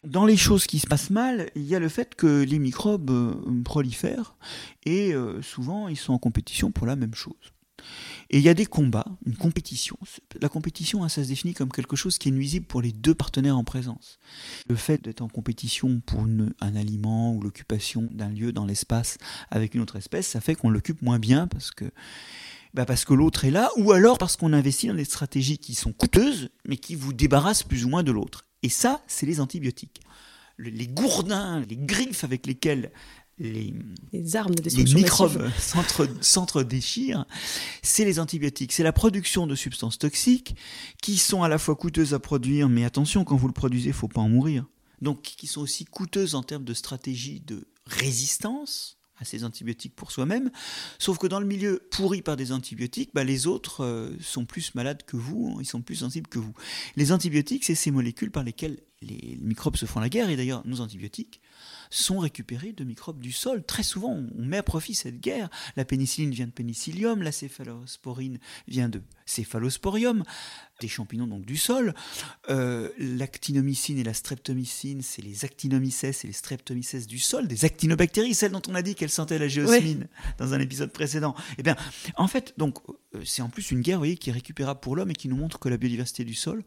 Dans 0.05 0.25
les 0.25 0.37
choses 0.37 0.65
qui 0.65 0.79
se 0.79 0.87
passent 0.87 1.09
mal, 1.09 1.49
il 1.55 1.63
y 1.63 1.75
a 1.75 1.79
le 1.79 1.89
fait 1.89 2.15
que 2.15 2.43
les 2.43 2.59
microbes 2.59 3.63
prolifèrent 3.63 4.35
et 4.85 5.13
souvent 5.41 5.89
ils 5.89 5.97
sont 5.97 6.13
en 6.13 6.19
compétition 6.19 6.71
pour 6.71 6.87
la 6.87 6.95
même 6.95 7.15
chose. 7.15 7.51
Et 8.29 8.37
il 8.37 8.43
y 8.43 8.49
a 8.49 8.53
des 8.53 8.65
combats, 8.65 9.05
une 9.25 9.35
compétition. 9.35 9.97
La 10.39 10.49
compétition, 10.49 11.03
hein, 11.03 11.09
ça 11.09 11.23
se 11.23 11.29
définit 11.29 11.53
comme 11.53 11.71
quelque 11.71 11.95
chose 11.95 12.17
qui 12.17 12.29
est 12.29 12.31
nuisible 12.31 12.65
pour 12.65 12.81
les 12.81 12.91
deux 12.91 13.13
partenaires 13.13 13.57
en 13.57 13.63
présence. 13.63 14.19
Le 14.69 14.75
fait 14.75 15.03
d'être 15.03 15.21
en 15.21 15.27
compétition 15.27 16.01
pour 16.05 16.21
un 16.21 16.75
aliment 16.75 17.33
ou 17.33 17.41
l'occupation 17.41 18.07
d'un 18.11 18.29
lieu 18.29 18.51
dans 18.51 18.65
l'espace 18.65 19.17
avec 19.49 19.75
une 19.75 19.81
autre 19.81 19.97
espèce, 19.97 20.27
ça 20.27 20.41
fait 20.41 20.55
qu'on 20.55 20.69
l'occupe 20.69 21.01
moins 21.01 21.19
bien 21.19 21.47
parce 21.47 21.71
que, 21.71 21.85
bah 22.73 22.85
que 22.85 23.13
l'autre 23.13 23.45
est 23.45 23.51
là, 23.51 23.69
ou 23.77 23.91
alors 23.91 24.17
parce 24.17 24.37
qu'on 24.37 24.53
investit 24.53 24.87
dans 24.87 24.93
des 24.93 25.05
stratégies 25.05 25.57
qui 25.57 25.75
sont 25.75 25.91
coûteuses, 25.91 26.49
mais 26.65 26.77
qui 26.77 26.95
vous 26.95 27.13
débarrassent 27.13 27.63
plus 27.63 27.85
ou 27.85 27.89
moins 27.89 28.03
de 28.03 28.11
l'autre. 28.11 28.45
Et 28.63 28.69
ça, 28.69 29.01
c'est 29.07 29.25
les 29.25 29.39
antibiotiques 29.39 30.01
les 30.69 30.87
gourdins, 30.87 31.63
les 31.67 31.77
griffes 31.77 32.23
avec 32.23 32.45
lesquelles 32.45 32.91
les, 33.41 34.35
armes 34.35 34.55
de 34.55 34.69
les 34.69 34.93
microbes 34.93 35.49
s'entre-déchirent, 36.21 37.25
c'est 37.81 38.05
les 38.05 38.19
antibiotiques. 38.19 38.71
C'est 38.71 38.83
la 38.83 38.93
production 38.93 39.47
de 39.47 39.55
substances 39.55 39.97
toxiques 39.97 40.55
qui 41.01 41.17
sont 41.17 41.43
à 41.43 41.49
la 41.49 41.57
fois 41.57 41.75
coûteuses 41.75 42.13
à 42.13 42.19
produire, 42.19 42.69
mais 42.69 42.85
attention, 42.85 43.23
quand 43.23 43.35
vous 43.35 43.47
le 43.47 43.53
produisez, 43.53 43.87
il 43.87 43.93
ne 43.93 43.95
faut 43.95 44.07
pas 44.07 44.21
en 44.21 44.29
mourir. 44.29 44.65
Donc, 45.01 45.21
qui 45.21 45.47
sont 45.47 45.61
aussi 45.61 45.85
coûteuses 45.85 46.35
en 46.35 46.43
termes 46.43 46.63
de 46.63 46.73
stratégie 46.73 47.39
de 47.39 47.67
résistance 47.87 48.97
à 49.21 49.25
ces 49.25 49.43
antibiotiques 49.43 49.95
pour 49.95 50.11
soi-même. 50.11 50.51
Sauf 50.97 51.17
que 51.17 51.27
dans 51.27 51.39
le 51.39 51.45
milieu 51.45 51.87
pourri 51.91 52.21
par 52.21 52.35
des 52.35 52.51
antibiotiques, 52.51 53.11
bah, 53.13 53.23
les 53.23 53.47
autres 53.47 53.83
euh, 53.83 54.11
sont 54.19 54.45
plus 54.45 54.73
malades 54.73 55.03
que 55.05 55.15
vous, 55.15 55.57
ils 55.61 55.65
sont 55.65 55.81
plus 55.81 55.97
sensibles 55.97 56.27
que 56.27 56.39
vous. 56.39 56.53
Les 56.95 57.11
antibiotiques, 57.11 57.63
c'est 57.63 57.75
ces 57.75 57.91
molécules 57.91 58.31
par 58.31 58.43
lesquelles 58.43 58.79
les 59.01 59.37
microbes 59.39 59.77
se 59.77 59.85
font 59.85 59.99
la 59.99 60.09
guerre. 60.09 60.29
Et 60.29 60.35
d'ailleurs, 60.35 60.65
nos 60.65 60.81
antibiotiques, 60.81 61.39
sont 61.91 62.19
récupérés 62.19 62.71
de 62.71 62.83
microbes 62.83 63.19
du 63.19 63.31
sol. 63.31 63.63
Très 63.63 63.83
souvent, 63.83 64.17
on 64.37 64.45
met 64.45 64.57
à 64.57 64.63
profit 64.63 64.95
cette 64.95 65.19
guerre. 65.19 65.49
La 65.75 65.85
pénicilline 65.85 66.31
vient 66.31 66.47
de 66.47 66.51
pénicillium, 66.51 67.21
la 67.21 67.31
céphalosporine 67.31 68.39
vient 68.67 68.89
de 68.89 69.01
céphalosporium, 69.31 70.23
des 70.81 70.87
champignons 70.87 71.27
donc 71.27 71.45
du 71.45 71.55
sol. 71.55 71.93
Euh, 72.49 72.89
l'actinomycine 72.97 73.97
et 73.99 74.03
la 74.03 74.13
streptomycine, 74.13 75.01
c'est 75.01 75.21
les 75.21 75.45
actinomycètes 75.45 76.25
et 76.25 76.27
les 76.27 76.33
streptomycètes 76.33 77.07
du 77.07 77.19
sol, 77.19 77.47
des 77.47 77.63
actinobactéries, 77.63 78.33
celles 78.33 78.51
dont 78.51 78.61
on 78.67 78.75
a 78.75 78.81
dit 78.81 78.95
qu'elles 78.95 79.11
sentaient 79.11 79.39
la 79.39 79.47
géosmine 79.47 80.07
dans 80.37 80.53
un 80.53 80.59
épisode 80.59 80.91
précédent. 80.91 81.35
Eh 81.57 81.63
bien, 81.63 81.75
en 82.17 82.27
fait, 82.27 82.53
donc, 82.57 82.79
euh, 83.15 83.21
c'est 83.23 83.41
en 83.41 83.49
plus 83.49 83.71
une 83.71 83.81
guerre, 83.81 83.99
voyez, 83.99 84.17
qui 84.17 84.29
est 84.29 84.33
récupérable 84.33 84.79
pour 84.79 84.95
l'homme 84.95 85.11
et 85.11 85.15
qui 85.15 85.29
nous 85.29 85.37
montre 85.37 85.59
que 85.59 85.69
la 85.69 85.77
biodiversité 85.77 86.25
du 86.25 86.33
sol, 86.33 86.63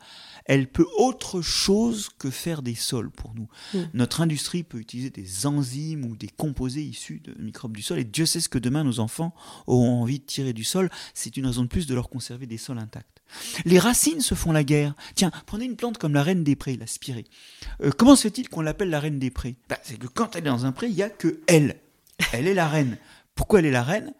elle 0.47 0.68
peut 0.68 0.87
autre 0.97 1.42
chose 1.42 2.09
que 2.18 2.30
faire 2.30 2.62
des 2.62 2.75
sols 2.75 3.11
pour 3.11 3.35
nous. 3.35 3.49
Notre 3.92 4.21
industrie 4.21 4.62
peut 4.62 4.78
utiliser 4.78 5.11
des 5.11 5.47
enzymes 5.47 6.04
ou 6.04 6.16
des 6.16 6.28
composés 6.28 6.83
issus 6.83 7.21
de 7.21 7.35
microbes 7.42 7.76
du 7.76 7.83
sol, 7.83 7.99
et 7.99 8.04
Dieu 8.04 8.26
sait 8.26 8.40
ce 8.40 8.49
que 8.49 8.59
demain 8.59 8.85
nos 8.85 9.00
enfants 9.00 9.35
auront 9.66 10.00
envie 10.00 10.21
de 10.21 10.25
tirer 10.25 10.52
du 10.52 10.64
sol. 10.64 10.90
C'est 11.14 11.37
une 11.37 11.47
raison 11.47 11.62
de 11.62 11.68
plus 11.68 11.87
de 11.87 11.94
leur 11.94 12.09
conserver 12.09 12.47
des 12.47 12.53
sols 12.58 12.78
intacts. 12.78 13.23
Les 13.64 13.78
racines 13.78 14.20
se 14.20 14.34
font 14.34 14.52
la 14.52 14.64
guerre. 14.64 14.94
Tiens, 15.14 15.32
prenez 15.46 15.64
une 15.64 15.76
plante 15.76 15.99
comme 15.99 16.14
la 16.14 16.23
reine 16.23 16.44
des 16.44 16.56
prés, 16.56 16.76
la 16.76 16.87
spirée. 16.87 17.25
Euh, 17.82 17.90
comment 17.90 18.16
se 18.16 18.23
fait-il 18.23 18.49
qu'on 18.49 18.61
l'appelle 18.61 18.90
la 18.90 19.00
reine 19.00 19.18
des 19.18 19.30
prés? 19.30 19.56
Bah, 19.68 19.78
C'est 19.82 19.99
que 19.99 20.06
quand 20.06 20.37
elle 20.37 20.46
est 20.46 20.50
dans 20.50 20.66
un 20.66 20.73
pré, 20.73 20.88
il 20.88 20.94
n'y 20.94 21.02
a 21.02 21.11
que 21.11 21.40
elle. 21.46 21.76
Elle 22.32 22.46
est 22.46 22.54
la 22.54 22.68
reine. 22.68 22.96
Pourquoi 23.34 23.58
elle 23.58 23.66
est 23.66 23.70
la 23.70 23.82
reine? 23.82 24.12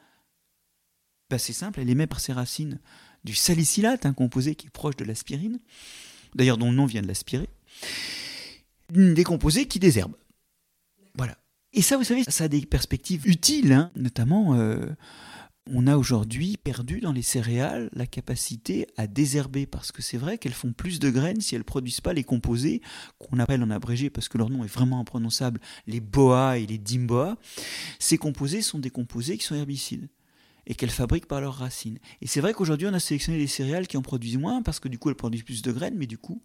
Bah, 1.31 1.39
C'est 1.39 1.53
simple, 1.53 1.81
elle 1.81 1.91
émet 1.91 2.07
par 2.07 2.21
ses 2.21 2.33
racines 2.33 2.81
du 3.25 3.35
salicylate, 3.35 4.07
un 4.07 4.13
composé 4.13 4.55
qui 4.55 4.67
est 4.67 4.71
proche 4.71 4.97
de 4.97 5.05
l'aspirine, 5.05 5.59
d'ailleurs 6.35 6.59
dont 6.59 6.71
le 6.71 6.77
nom 6.77 6.87
vient 6.87 7.03
de 7.03 7.09
l'aspirer, 7.09 7.49
des 8.91 9.25
composés 9.25 9.67
qui 9.67 9.79
désherbent. 9.79 10.17
Voilà. 11.15 11.37
Et 11.73 11.83
ça, 11.83 11.97
vous 11.97 12.05
savez, 12.05 12.23
ça 12.25 12.45
a 12.45 12.49
des 12.49 12.65
perspectives 12.67 13.27
utiles, 13.27 13.73
hein. 13.73 13.91
notamment 13.97 14.55
euh, 14.55 14.87
on 15.71 15.87
a 15.87 15.97
aujourd'hui 15.97 16.57
perdu 16.57 17.01
dans 17.01 17.13
les 17.13 17.23
céréales 17.23 17.89
la 17.95 18.07
capacité 18.07 18.87
à 18.97 19.07
désherber, 19.07 19.67
parce 19.67 19.93
que 19.93 20.03
c'est 20.03 20.19
vrai 20.19 20.37
qu'elles 20.37 20.53
font 20.53 20.73
plus 20.73 20.99
de 20.99 21.11
graines 21.11 21.41
si 21.41 21.55
elles 21.55 21.65
produisent 21.65 22.03
pas 22.03 22.13
les 22.13 22.25
composés 22.25 22.83
qu'on 23.19 23.39
appelle 23.39 23.63
en 23.63 23.71
abrégé, 23.71 24.11
parce 24.11 24.29
que 24.29 24.37
leur 24.37 24.51
nom 24.51 24.65
est 24.65 24.73
vraiment 24.73 25.01
imprononçable, 25.01 25.61
les 25.87 26.01
boa 26.01 26.59
et 26.59 26.67
les 26.67 26.79
dimboa. 26.79 27.37
Ces 27.99 28.19
composés 28.19 28.63
sont 28.63 28.79
des 28.79 28.91
composés 28.91 29.39
qui 29.39 29.45
sont 29.45 29.55
herbicides 29.55 30.09
et 30.67 30.75
qu'elles 30.75 30.91
fabriquent 30.91 31.29
par 31.29 31.41
leurs 31.41 31.57
racines. 31.57 31.99
Et 32.21 32.27
c'est 32.27 32.41
vrai 32.41 32.53
qu'aujourd'hui, 32.53 32.87
on 32.87 32.95
a 32.95 33.01
sélectionné 33.01 33.39
des 33.39 33.47
céréales 33.47 33.87
qui 33.87 33.97
en 33.97 34.03
produisent 34.03 34.39
moins, 34.39 34.63
parce 34.63 34.81
que 34.81 34.89
du 34.89 34.99
coup, 34.99 35.09
elles 35.09 35.17
produisent 35.17 35.43
plus 35.43 35.63
de 35.63 35.73
graines, 35.73 35.97
mais 35.97 36.07
du 36.07 36.19
coup, 36.19 36.43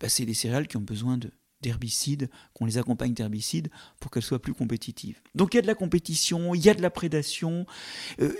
bah, 0.00 0.08
c'est 0.08 0.24
des 0.26 0.34
céréales 0.34 0.68
qui 0.68 0.76
ont 0.76 0.82
besoin 0.82 1.16
de, 1.16 1.30
d'herbicides, 1.62 2.30
qu'on 2.54 2.66
les 2.66 2.78
accompagne 2.78 3.12
d'herbicides 3.12 3.68
pour 4.00 4.10
qu'elles 4.10 4.22
soient 4.22 4.40
plus 4.40 4.54
compétitives. 4.54 5.20
Donc 5.34 5.54
il 5.54 5.56
y 5.56 5.58
a 5.58 5.62
de 5.62 5.66
la 5.66 5.74
compétition, 5.74 6.54
il 6.54 6.64
y 6.64 6.68
a 6.68 6.74
de 6.74 6.82
la 6.82 6.90
prédation, 6.90 7.66
euh, 8.20 8.32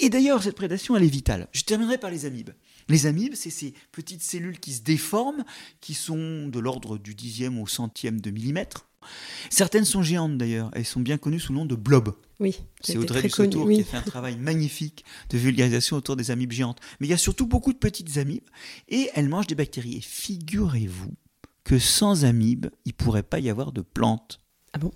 et, 0.00 0.08
d'ailleurs 0.08 0.42
cette 0.42 0.56
prédation 0.56 0.96
elle 0.96 1.04
est 1.04 1.08
vitale. 1.08 1.48
Je 1.52 1.62
terminerai 1.62 1.98
par 1.98 2.10
les 2.10 2.24
amibes. 2.24 2.50
Les 2.88 3.06
amibes, 3.06 3.34
c'est 3.34 3.50
ces 3.50 3.74
petites 3.92 4.22
cellules 4.22 4.58
qui 4.58 4.72
se 4.72 4.82
déforment, 4.82 5.44
qui 5.80 5.94
sont 5.94 6.48
de 6.48 6.58
l'ordre 6.58 6.98
du 6.98 7.14
dixième 7.14 7.58
au 7.60 7.66
centième 7.66 8.20
de 8.20 8.30
millimètre. 8.30 8.88
Certaines 9.50 9.84
sont 9.84 10.02
géantes 10.02 10.38
d'ailleurs, 10.38 10.70
elles 10.74 10.84
sont 10.84 11.00
bien 11.00 11.18
connues 11.18 11.40
sous 11.40 11.52
le 11.52 11.58
nom 11.58 11.66
de 11.66 11.74
blobs. 11.74 12.14
Oui, 12.40 12.58
c'est 12.80 12.96
Audrey 12.96 13.22
Dussotour 13.22 13.66
oui. 13.66 13.76
qui 13.76 13.82
a 13.82 13.84
fait 13.84 13.96
un 13.96 14.02
travail 14.02 14.36
magnifique 14.36 15.04
de 15.30 15.38
vulgarisation 15.38 15.96
autour 15.96 16.16
des 16.16 16.30
amibes 16.30 16.52
géantes. 16.52 16.80
Mais 16.98 17.06
il 17.06 17.10
y 17.10 17.14
a 17.14 17.18
surtout 17.18 17.46
beaucoup 17.46 17.72
de 17.72 17.78
petites 17.78 18.16
amibes 18.18 18.48
et 18.88 19.10
elles 19.14 19.28
mangent 19.28 19.46
des 19.46 19.54
bactéries. 19.54 19.96
Et 19.96 20.00
figurez-vous 20.00 21.14
que 21.64 21.78
sans 21.78 22.24
amibes, 22.24 22.66
il 22.84 22.92
ne 22.92 23.04
pourrait 23.04 23.22
pas 23.22 23.38
y 23.38 23.50
avoir 23.50 23.72
de 23.72 23.82
plantes. 23.82 24.40
Ah 24.72 24.78
bon? 24.78 24.92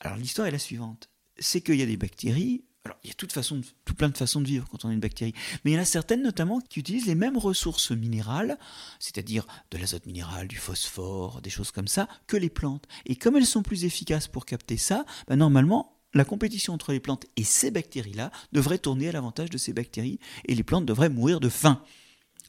Alors 0.00 0.16
l'histoire 0.16 0.46
est 0.46 0.52
la 0.52 0.58
suivante. 0.58 1.08
C'est 1.38 1.60
qu'il 1.60 1.76
y 1.76 1.82
a 1.82 1.86
des 1.86 1.96
bactéries, 1.96 2.64
alors 2.84 2.98
il 3.02 3.08
y 3.08 3.10
a 3.10 3.14
toute 3.14 3.32
façon, 3.32 3.62
tout 3.84 3.94
plein 3.94 4.10
de 4.10 4.16
façons 4.16 4.40
de 4.40 4.46
vivre 4.46 4.68
quand 4.68 4.84
on 4.84 4.90
a 4.90 4.92
une 4.92 5.00
bactérie, 5.00 5.32
mais 5.64 5.70
il 5.70 5.74
y 5.74 5.78
en 5.78 5.82
a 5.82 5.86
certaines 5.86 6.22
notamment 6.22 6.60
qui 6.60 6.80
utilisent 6.80 7.06
les 7.06 7.14
mêmes 7.14 7.38
ressources 7.38 7.90
minérales, 7.92 8.58
c'est-à-dire 8.98 9.46
de 9.70 9.78
l'azote 9.78 10.06
minéral, 10.06 10.48
du 10.48 10.56
phosphore, 10.56 11.40
des 11.40 11.50
choses 11.50 11.70
comme 11.70 11.88
ça, 11.88 12.08
que 12.26 12.36
les 12.36 12.50
plantes. 12.50 12.86
Et 13.06 13.16
comme 13.16 13.36
elles 13.36 13.46
sont 13.46 13.62
plus 13.62 13.84
efficaces 13.84 14.28
pour 14.28 14.44
capter 14.44 14.76
ça, 14.76 15.06
bah, 15.26 15.36
normalement, 15.36 15.96
la 16.12 16.24
compétition 16.24 16.74
entre 16.74 16.92
les 16.92 17.00
plantes 17.00 17.26
et 17.36 17.44
ces 17.44 17.70
bactéries-là 17.70 18.30
devrait 18.52 18.78
tourner 18.78 19.08
à 19.08 19.12
l'avantage 19.12 19.50
de 19.50 19.58
ces 19.58 19.72
bactéries, 19.72 20.20
et 20.44 20.54
les 20.54 20.62
plantes 20.62 20.86
devraient 20.86 21.08
mourir 21.08 21.40
de 21.40 21.48
faim. 21.48 21.82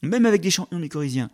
Même 0.02 0.26
avec 0.26 0.42
des 0.42 0.50
champignons 0.50 0.80
mycorhiziens, 0.80 1.30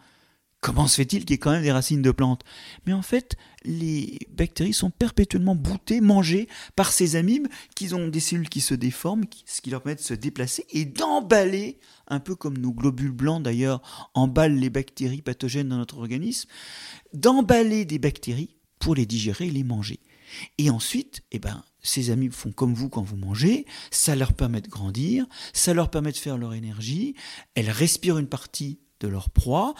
Comment 0.62 0.86
se 0.86 0.94
fait-il 0.94 1.24
qu'il 1.24 1.32
y 1.32 1.34
ait 1.34 1.38
quand 1.38 1.50
même 1.50 1.64
des 1.64 1.72
racines 1.72 2.02
de 2.02 2.12
plantes? 2.12 2.42
Mais 2.86 2.92
en 2.92 3.02
fait, 3.02 3.34
les 3.64 4.20
bactéries 4.30 4.72
sont 4.72 4.90
perpétuellement 4.90 5.56
boutées, 5.56 6.00
mangées 6.00 6.48
par 6.76 6.92
ces 6.92 7.16
amibes 7.16 7.48
qui 7.74 7.92
ont 7.94 8.06
des 8.06 8.20
cellules 8.20 8.48
qui 8.48 8.60
se 8.60 8.74
déforment, 8.74 9.24
ce 9.44 9.60
qui 9.60 9.70
leur 9.70 9.82
permet 9.82 9.96
de 9.96 10.00
se 10.00 10.14
déplacer 10.14 10.64
et 10.70 10.84
d'emballer, 10.84 11.80
un 12.06 12.20
peu 12.20 12.36
comme 12.36 12.56
nos 12.58 12.70
globules 12.70 13.10
blancs 13.10 13.42
d'ailleurs 13.42 13.82
emballent 14.14 14.54
les 14.54 14.70
bactéries 14.70 15.20
pathogènes 15.20 15.68
dans 15.68 15.78
notre 15.78 15.98
organisme, 15.98 16.48
d'emballer 17.12 17.84
des 17.84 17.98
bactéries 17.98 18.54
pour 18.78 18.94
les 18.94 19.04
digérer 19.04 19.48
et 19.48 19.50
les 19.50 19.64
manger. 19.64 19.98
Et 20.58 20.70
ensuite, 20.70 21.22
eh 21.32 21.40
ben, 21.40 21.64
ces 21.82 22.10
amibes 22.10 22.32
font 22.32 22.52
comme 22.52 22.72
vous 22.72 22.88
quand 22.88 23.02
vous 23.02 23.16
mangez, 23.16 23.66
ça 23.90 24.14
leur 24.14 24.32
permet 24.32 24.60
de 24.60 24.68
grandir, 24.68 25.26
ça 25.52 25.74
leur 25.74 25.90
permet 25.90 26.12
de 26.12 26.16
faire 26.16 26.38
leur 26.38 26.54
énergie, 26.54 27.16
elles 27.56 27.70
respirent 27.70 28.18
une 28.18 28.28
partie 28.28 28.78
de 29.00 29.08
leur 29.08 29.28
proie 29.28 29.74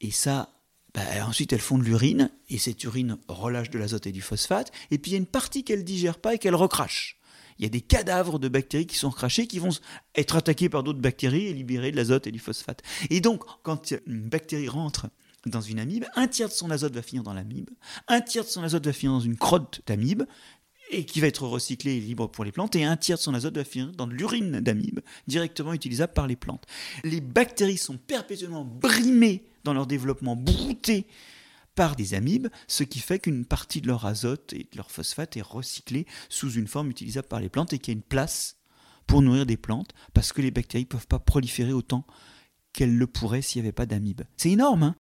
et 0.00 0.10
ça, 0.10 0.54
bah, 0.94 1.02
ensuite 1.26 1.52
elles 1.52 1.60
font 1.60 1.78
de 1.78 1.84
l'urine, 1.84 2.30
et 2.48 2.58
cette 2.58 2.82
urine 2.84 3.18
relâche 3.28 3.70
de 3.70 3.78
l'azote 3.78 4.06
et 4.06 4.12
du 4.12 4.22
phosphate, 4.22 4.72
et 4.90 4.98
puis 4.98 5.10
il 5.10 5.14
y 5.14 5.16
a 5.16 5.18
une 5.18 5.26
partie 5.26 5.64
qu'elles 5.64 5.84
digèrent 5.84 6.18
pas 6.18 6.34
et 6.34 6.38
qu'elles 6.38 6.54
recrachent. 6.54 7.18
Il 7.58 7.64
y 7.64 7.66
a 7.66 7.70
des 7.70 7.80
cadavres 7.80 8.38
de 8.38 8.48
bactéries 8.48 8.86
qui 8.86 8.96
sont 8.96 9.10
recrachés, 9.10 9.46
qui 9.46 9.58
vont 9.58 9.70
être 10.14 10.36
attaqués 10.36 10.68
par 10.68 10.84
d'autres 10.84 11.00
bactéries 11.00 11.46
et 11.46 11.52
libérer 11.52 11.90
de 11.90 11.96
l'azote 11.96 12.26
et 12.28 12.30
du 12.30 12.38
phosphate. 12.38 12.82
Et 13.10 13.20
donc, 13.20 13.42
quand 13.62 13.94
une 14.06 14.28
bactérie 14.28 14.68
rentre 14.68 15.08
dans 15.44 15.60
une 15.60 15.80
amibe, 15.80 16.04
un 16.14 16.28
tiers 16.28 16.48
de 16.48 16.52
son 16.52 16.70
azote 16.70 16.94
va 16.94 17.02
finir 17.02 17.24
dans 17.24 17.34
l'amibe, 17.34 17.70
un 18.06 18.20
tiers 18.20 18.44
de 18.44 18.48
son 18.48 18.62
azote 18.62 18.86
va 18.86 18.92
finir 18.92 19.12
dans 19.12 19.20
une 19.20 19.36
crotte 19.36 19.80
d'amibe, 19.86 20.22
et 20.90 21.04
qui 21.04 21.20
va 21.20 21.26
être 21.26 21.46
recyclé 21.46 21.96
et 21.96 22.00
libre 22.00 22.28
pour 22.28 22.44
les 22.44 22.52
plantes, 22.52 22.74
et 22.76 22.84
un 22.84 22.96
tiers 22.96 23.18
de 23.18 23.22
son 23.22 23.34
azote 23.34 23.56
va 23.56 23.64
finir 23.64 23.92
dans 23.92 24.06
l'urine 24.06 24.60
d'amibe, 24.60 25.00
directement 25.26 25.74
utilisable 25.74 26.12
par 26.12 26.26
les 26.26 26.36
plantes. 26.36 26.64
Les 27.04 27.20
bactéries 27.20 27.76
sont 27.76 27.98
perpétuellement 27.98 28.64
brimées 28.64 29.47
dans 29.64 29.74
leur 29.74 29.86
développement, 29.86 30.36
broutés 30.36 31.06
par 31.74 31.94
des 31.94 32.14
amibes, 32.14 32.48
ce 32.66 32.82
qui 32.82 32.98
fait 32.98 33.20
qu'une 33.20 33.44
partie 33.44 33.80
de 33.80 33.86
leur 33.86 34.04
azote 34.04 34.52
et 34.52 34.68
de 34.70 34.76
leur 34.76 34.90
phosphate 34.90 35.36
est 35.36 35.42
recyclée 35.42 36.06
sous 36.28 36.52
une 36.52 36.66
forme 36.66 36.90
utilisable 36.90 37.28
par 37.28 37.40
les 37.40 37.48
plantes 37.48 37.72
et 37.72 37.78
qu'il 37.78 37.94
y 37.94 37.96
a 37.96 37.98
une 37.98 38.02
place 38.02 38.56
pour 39.06 39.22
nourrir 39.22 39.46
des 39.46 39.56
plantes, 39.56 39.92
parce 40.12 40.32
que 40.32 40.42
les 40.42 40.50
bactéries 40.50 40.84
ne 40.84 40.88
peuvent 40.88 41.06
pas 41.06 41.18
proliférer 41.18 41.72
autant 41.72 42.04
qu'elles 42.72 42.96
le 42.96 43.06
pourraient 43.06 43.42
s'il 43.42 43.62
n'y 43.62 43.68
avait 43.68 43.72
pas 43.72 43.86
d'amibes. 43.86 44.22
C'est 44.36 44.50
énorme, 44.50 44.82
hein 44.82 44.96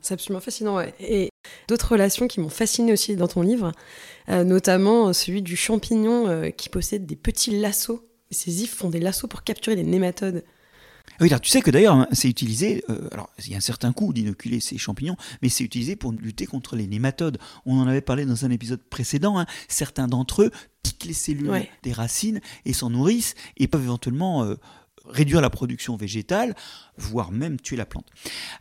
c'est 0.00 0.14
absolument 0.14 0.40
fascinant. 0.40 0.80
Et 1.00 1.30
d'autres 1.68 1.92
relations 1.92 2.26
qui 2.26 2.40
m'ont 2.40 2.48
fasciné 2.48 2.92
aussi 2.92 3.16
dans 3.16 3.28
ton 3.28 3.42
livre, 3.42 3.72
euh, 4.28 4.44
notamment 4.44 5.12
celui 5.12 5.42
du 5.42 5.56
champignon 5.56 6.28
euh, 6.28 6.50
qui 6.50 6.68
possède 6.68 7.06
des 7.06 7.16
petits 7.16 7.58
lassos. 7.58 8.06
Ces 8.30 8.62
ifs 8.62 8.74
font 8.74 8.90
des 8.90 9.00
lassos 9.00 9.28
pour 9.28 9.42
capturer 9.42 9.76
des 9.76 9.82
nématodes. 9.82 10.44
Oui, 11.20 11.28
alors 11.28 11.40
tu 11.40 11.50
sais 11.50 11.60
que 11.60 11.70
d'ailleurs, 11.70 11.94
hein, 11.94 12.08
c'est 12.12 12.28
utilisé, 12.28 12.84
euh, 12.88 13.08
alors 13.12 13.30
il 13.38 13.50
y 13.50 13.54
a 13.54 13.58
un 13.58 13.60
certain 13.60 13.92
coût 13.92 14.12
d'inoculer 14.12 14.60
ces 14.60 14.78
champignons, 14.78 15.16
mais 15.42 15.48
c'est 15.48 15.64
utilisé 15.64 15.96
pour 15.96 16.12
lutter 16.12 16.46
contre 16.46 16.76
les 16.76 16.86
nématodes. 16.86 17.38
On 17.66 17.78
en 17.78 17.86
avait 17.86 18.00
parlé 18.00 18.24
dans 18.24 18.44
un 18.44 18.50
épisode 18.50 18.82
précédent, 18.82 19.38
hein. 19.38 19.46
certains 19.68 20.08
d'entre 20.08 20.42
eux 20.42 20.50
piquent 20.82 21.04
les 21.04 21.12
cellules 21.12 21.66
des 21.82 21.92
racines 21.92 22.40
et 22.64 22.72
s'en 22.72 22.90
nourrissent 22.90 23.34
et 23.58 23.68
peuvent 23.68 23.82
éventuellement 23.82 24.44
euh, 24.44 24.56
réduire 25.04 25.40
la 25.40 25.50
production 25.50 25.96
végétale, 25.96 26.54
voire 26.96 27.32
même 27.32 27.60
tuer 27.60 27.76
la 27.76 27.86
plante 27.86 28.06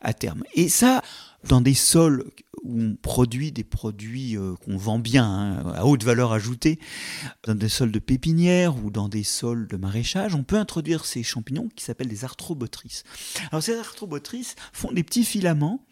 à 0.01 0.13
terme. 0.13 0.44
Et 0.53 0.70
ça, 0.70 1.01
dans 1.48 1.62
des 1.62 1.74
sols 1.74 2.25
où 2.63 2.81
on 2.81 2.96
produit 2.96 3.51
des 3.51 3.63
produits 3.63 4.38
euh, 4.38 4.55
qu'on 4.55 4.77
vend 4.77 5.00
bien, 5.00 5.25
hein, 5.25 5.74
à 5.74 5.86
haute 5.86 6.03
valeur 6.03 6.34
ajoutée, 6.34 6.79
dans 7.43 7.55
des 7.55 7.69
sols 7.69 7.91
de 7.91 8.00
pépinière 8.00 8.77
ou 8.84 8.91
dans 8.91 9.08
des 9.08 9.24
sols 9.24 9.67
de 9.67 9.77
maraîchage, 9.77 10.36
on 10.36 10.43
peut 10.43 10.58
introduire 10.58 11.05
ces 11.05 11.24
champignons 11.24 11.69
qui 11.75 11.84
s'appellent 11.84 12.10
des 12.10 12.25
arthrobotrices. 12.25 13.03
Alors 13.51 13.63
ces 13.63 13.77
arthrobotrices 13.77 14.55
font 14.74 14.91
des 14.91 15.03
petits 15.03 15.24
filaments 15.24 15.86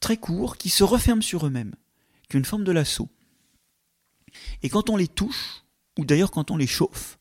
très 0.00 0.16
courts 0.16 0.56
qui 0.56 0.68
se 0.68 0.84
referment 0.84 1.22
sur 1.22 1.46
eux-mêmes, 1.46 1.74
qui 2.28 2.36
ont 2.36 2.40
une 2.40 2.44
forme 2.44 2.64
de 2.64 2.72
lasso. 2.72 3.08
Et 4.62 4.68
quand 4.68 4.90
on 4.90 4.96
les 4.96 5.08
touche, 5.08 5.64
ou 5.98 6.04
d'ailleurs 6.04 6.30
quand 6.30 6.50
on 6.50 6.56
les 6.56 6.66
chauffe, 6.66 7.18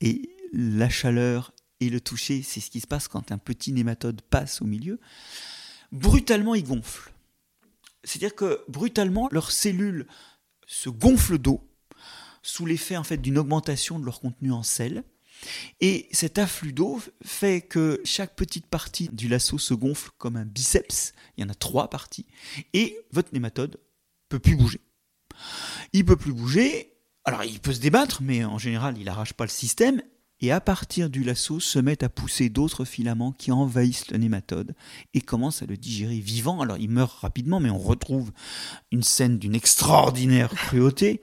et 0.00 0.30
la 0.52 0.88
chaleur 0.88 1.52
et 1.80 1.90
le 1.90 2.00
toucher, 2.00 2.42
c'est 2.42 2.60
ce 2.60 2.70
qui 2.70 2.80
se 2.80 2.86
passe 2.86 3.08
quand 3.08 3.32
un 3.32 3.38
petit 3.38 3.72
nématode 3.72 4.22
passe 4.22 4.62
au 4.62 4.64
milieu, 4.64 5.00
brutalement 5.92 6.54
ils 6.54 6.64
gonflent. 6.64 7.12
C'est-à-dire 8.04 8.34
que 8.34 8.64
brutalement, 8.68 9.28
leurs 9.30 9.52
cellules 9.52 10.06
se 10.66 10.88
gonflent 10.88 11.38
d'eau 11.38 11.60
sous 12.42 12.66
l'effet 12.66 12.96
en 12.96 13.04
fait 13.04 13.18
d'une 13.18 13.38
augmentation 13.38 13.98
de 13.98 14.04
leur 14.04 14.20
contenu 14.20 14.52
en 14.52 14.62
sel. 14.62 15.04
Et 15.80 16.08
cet 16.12 16.38
afflux 16.38 16.72
d'eau 16.72 17.00
fait 17.24 17.60
que 17.60 18.00
chaque 18.04 18.34
petite 18.34 18.66
partie 18.66 19.08
du 19.08 19.28
lasso 19.28 19.58
se 19.58 19.74
gonfle 19.74 20.10
comme 20.18 20.36
un 20.36 20.44
biceps. 20.44 21.14
Il 21.36 21.42
y 21.42 21.44
en 21.44 21.50
a 21.50 21.54
trois 21.54 21.90
parties. 21.90 22.26
Et 22.72 22.98
votre 23.12 23.32
nématode 23.32 23.78
peut 24.28 24.38
plus 24.38 24.56
bouger. 24.56 24.80
Il 25.92 26.04
peut 26.04 26.16
plus 26.16 26.32
bouger. 26.32 26.92
Alors 27.24 27.44
il 27.44 27.60
peut 27.60 27.72
se 27.72 27.80
débattre, 27.80 28.22
mais 28.22 28.44
en 28.44 28.58
général 28.58 28.98
il 28.98 29.04
n'arrache 29.04 29.32
pas 29.32 29.44
le 29.44 29.50
système 29.50 30.02
et 30.42 30.50
à 30.50 30.60
partir 30.60 31.08
du 31.08 31.22
lasso 31.22 31.60
se 31.60 31.78
mettent 31.78 32.02
à 32.02 32.08
pousser 32.08 32.48
d'autres 32.48 32.84
filaments 32.84 33.32
qui 33.32 33.52
envahissent 33.52 34.10
le 34.10 34.18
nématode 34.18 34.74
et 35.14 35.20
commencent 35.20 35.62
à 35.62 35.66
le 35.66 35.76
digérer 35.76 36.18
vivant. 36.18 36.60
Alors 36.60 36.76
il 36.76 36.90
meurt 36.90 37.20
rapidement, 37.20 37.60
mais 37.60 37.70
on 37.70 37.78
retrouve 37.78 38.32
une 38.90 39.04
scène 39.04 39.38
d'une 39.38 39.54
extraordinaire 39.54 40.50
cruauté, 40.50 41.22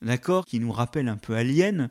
d'accord, 0.00 0.46
qui 0.46 0.60
nous 0.60 0.72
rappelle 0.72 1.08
un 1.08 1.16
peu 1.16 1.34
Alien. 1.34 1.90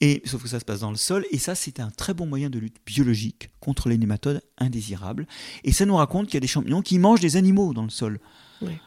Et 0.00 0.22
sauf 0.26 0.42
que 0.42 0.48
ça 0.48 0.60
se 0.60 0.64
passe 0.64 0.80
dans 0.80 0.90
le 0.90 0.96
sol, 0.96 1.24
et 1.30 1.38
ça 1.38 1.54
c'est 1.54 1.80
un 1.80 1.90
très 1.90 2.14
bon 2.14 2.26
moyen 2.26 2.50
de 2.50 2.58
lutte 2.58 2.76
biologique 2.84 3.48
contre 3.60 3.88
les 3.88 3.98
nématodes 3.98 4.42
indésirables. 4.58 5.26
Et 5.64 5.72
ça 5.72 5.86
nous 5.86 5.96
raconte 5.96 6.26
qu'il 6.26 6.34
y 6.34 6.36
a 6.36 6.40
des 6.40 6.46
champignons 6.46 6.82
qui 6.82 6.98
mangent 6.98 7.20
des 7.20 7.36
animaux 7.36 7.72
dans 7.72 7.84
le 7.84 7.90
sol. 7.90 8.20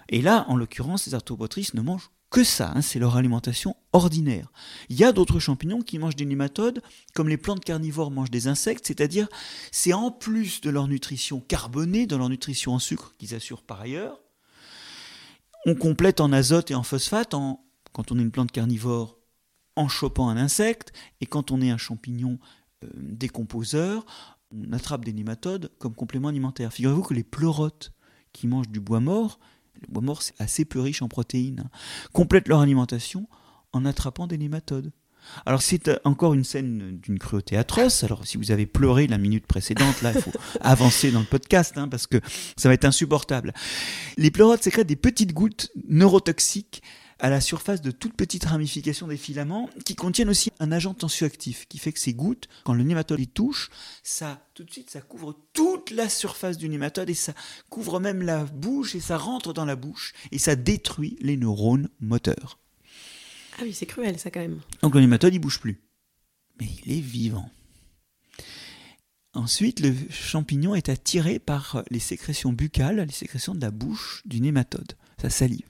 Et 0.07 0.21
là, 0.21 0.45
en 0.47 0.55
l'occurrence, 0.55 1.05
les 1.05 1.13
arthropotrices 1.13 1.73
ne 1.73 1.81
mangent 1.81 2.09
que 2.29 2.43
ça, 2.43 2.71
hein, 2.75 2.81
c'est 2.81 2.99
leur 2.99 3.15
alimentation 3.15 3.75
ordinaire. 3.91 4.51
Il 4.89 4.97
y 4.97 5.03
a 5.03 5.11
d'autres 5.11 5.39
champignons 5.39 5.81
qui 5.81 5.97
mangent 5.97 6.15
des 6.15 6.25
nématodes, 6.25 6.81
comme 7.13 7.29
les 7.29 7.37
plantes 7.37 7.63
carnivores 7.65 8.11
mangent 8.11 8.31
des 8.31 8.47
insectes, 8.47 8.85
c'est-à-dire 8.85 9.27
c'est 9.71 9.93
en 9.93 10.11
plus 10.11 10.61
de 10.61 10.69
leur 10.69 10.87
nutrition 10.87 11.39
carbonée, 11.39 12.05
de 12.05 12.15
leur 12.15 12.29
nutrition 12.29 12.73
en 12.73 12.79
sucre 12.79 13.15
qu'ils 13.17 13.33
assurent 13.33 13.63
par 13.63 13.81
ailleurs, 13.81 14.21
on 15.65 15.75
complète 15.75 16.21
en 16.21 16.31
azote 16.31 16.71
et 16.71 16.75
en 16.75 16.83
phosphate 16.83 17.35
quand 17.91 18.11
on 18.11 18.19
est 18.19 18.21
une 18.21 18.31
plante 18.31 18.51
carnivore 18.51 19.17
en 19.75 19.87
chopant 19.87 20.29
un 20.29 20.37
insecte, 20.37 20.91
et 21.21 21.25
quand 21.25 21.51
on 21.51 21.61
est 21.61 21.69
un 21.69 21.77
champignon 21.77 22.37
euh, 22.83 22.89
décomposeur, 22.95 24.05
on 24.51 24.73
attrape 24.73 25.05
des 25.05 25.13
nématodes 25.13 25.71
comme 25.79 25.95
complément 25.95 26.27
alimentaire. 26.27 26.73
Figurez-vous 26.73 27.03
que 27.03 27.13
les 27.13 27.23
pleurotes 27.23 27.93
qui 28.33 28.47
mangent 28.47 28.69
du 28.69 28.79
bois 28.79 28.99
mort, 28.99 29.39
le 29.81 29.93
bois 29.93 30.01
mort, 30.01 30.21
c'est 30.21 30.39
assez 30.39 30.65
peu 30.65 30.79
riche 30.79 31.01
en 31.01 31.07
protéines. 31.07 31.69
Complètent 32.13 32.47
leur 32.47 32.59
alimentation 32.59 33.27
en 33.73 33.85
attrapant 33.85 34.27
des 34.27 34.37
nématodes. 34.37 34.91
Alors 35.45 35.61
c'est 35.61 35.87
euh, 35.87 35.97
encore 36.05 36.33
une 36.33 36.43
scène 36.43 36.97
d'une 37.01 37.19
cruauté 37.19 37.57
atroce. 37.57 38.03
Alors 38.03 38.25
si 38.25 38.37
vous 38.37 38.51
avez 38.51 38.65
pleuré 38.65 39.07
la 39.07 39.17
minute 39.17 39.45
précédente, 39.45 40.01
là 40.01 40.13
il 40.15 40.21
faut 40.21 40.31
avancer 40.61 41.11
dans 41.11 41.19
le 41.19 41.25
podcast 41.25 41.77
hein, 41.77 41.87
parce 41.87 42.07
que 42.07 42.19
ça 42.57 42.69
va 42.69 42.73
être 42.73 42.85
insupportable. 42.85 43.53
Les 44.17 44.31
pleurotes 44.31 44.63
sécrètent 44.63 44.87
des 44.87 44.95
petites 44.95 45.33
gouttes 45.33 45.71
neurotoxiques 45.87 46.81
à 47.19 47.29
la 47.29 47.41
surface 47.41 47.81
de 47.81 47.91
toutes 47.91 48.13
petites 48.13 48.45
ramifications 48.45 49.07
des 49.07 49.17
filaments 49.17 49.69
qui 49.85 49.95
contiennent 49.95 50.29
aussi 50.29 50.51
un 50.59 50.71
agent 50.71 50.93
tensioactif 50.93 51.67
qui 51.67 51.77
fait 51.77 51.91
que 51.91 51.99
ces 51.99 52.13
gouttes, 52.13 52.47
quand 52.63 52.73
le 52.73 52.83
nématode 52.83 53.19
les 53.19 53.27
touche, 53.27 53.69
ça 54.03 54.45
tout 54.53 54.63
de 54.63 54.71
suite 54.71 54.89
ça 54.89 55.01
couvre 55.01 55.35
toute 55.53 55.91
la 55.91 56.09
surface 56.09 56.57
du 56.57 56.69
nématode 56.69 57.09
et 57.09 57.13
ça 57.13 57.33
couvre 57.69 57.99
même 57.99 58.21
la 58.21 58.45
bouche 58.45 58.95
et 58.95 58.99
ça 58.99 59.17
rentre 59.17 59.53
dans 59.53 59.65
la 59.65 59.75
bouche 59.75 60.13
et 60.31 60.39
ça 60.39 60.55
détruit 60.55 61.17
les 61.21 61.37
neurones 61.37 61.89
moteurs. 61.99 62.59
Ah 63.57 63.63
oui, 63.63 63.73
c'est 63.73 63.85
cruel 63.85 64.17
ça 64.17 64.31
quand 64.31 64.39
même. 64.39 64.61
Donc 64.81 64.95
le 64.95 65.01
nématode 65.01 65.33
il 65.33 65.39
bouge 65.39 65.59
plus, 65.59 65.81
mais 66.59 66.67
il 66.85 66.97
est 66.97 67.01
vivant. 67.01 67.49
Ensuite, 69.33 69.79
le 69.79 69.93
champignon 70.09 70.73
est 70.73 70.89
attiré 70.89 71.37
par 71.37 71.83
les 71.91 71.99
sécrétions 71.99 72.51
buccales, 72.51 73.01
les 73.01 73.13
sécrétions 73.13 73.53
de 73.53 73.61
la 73.61 73.69
bouche 73.69 74.23
du 74.25 74.41
nématode, 74.41 74.93
sa 75.21 75.29
salive. 75.29 75.67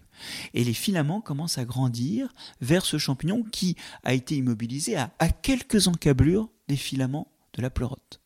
Et 0.53 0.63
les 0.63 0.73
filaments 0.73 1.21
commencent 1.21 1.57
à 1.57 1.65
grandir 1.65 2.33
vers 2.61 2.85
ce 2.85 2.97
champignon 2.97 3.43
qui 3.43 3.75
a 4.03 4.13
été 4.13 4.35
immobilisé 4.35 4.95
à, 4.95 5.09
quelques 5.41 5.87
encablures 5.87 6.49
des 6.67 6.75
filaments 6.75 7.31
de 7.53 7.61
la 7.61 7.69
pleurote. 7.69 8.21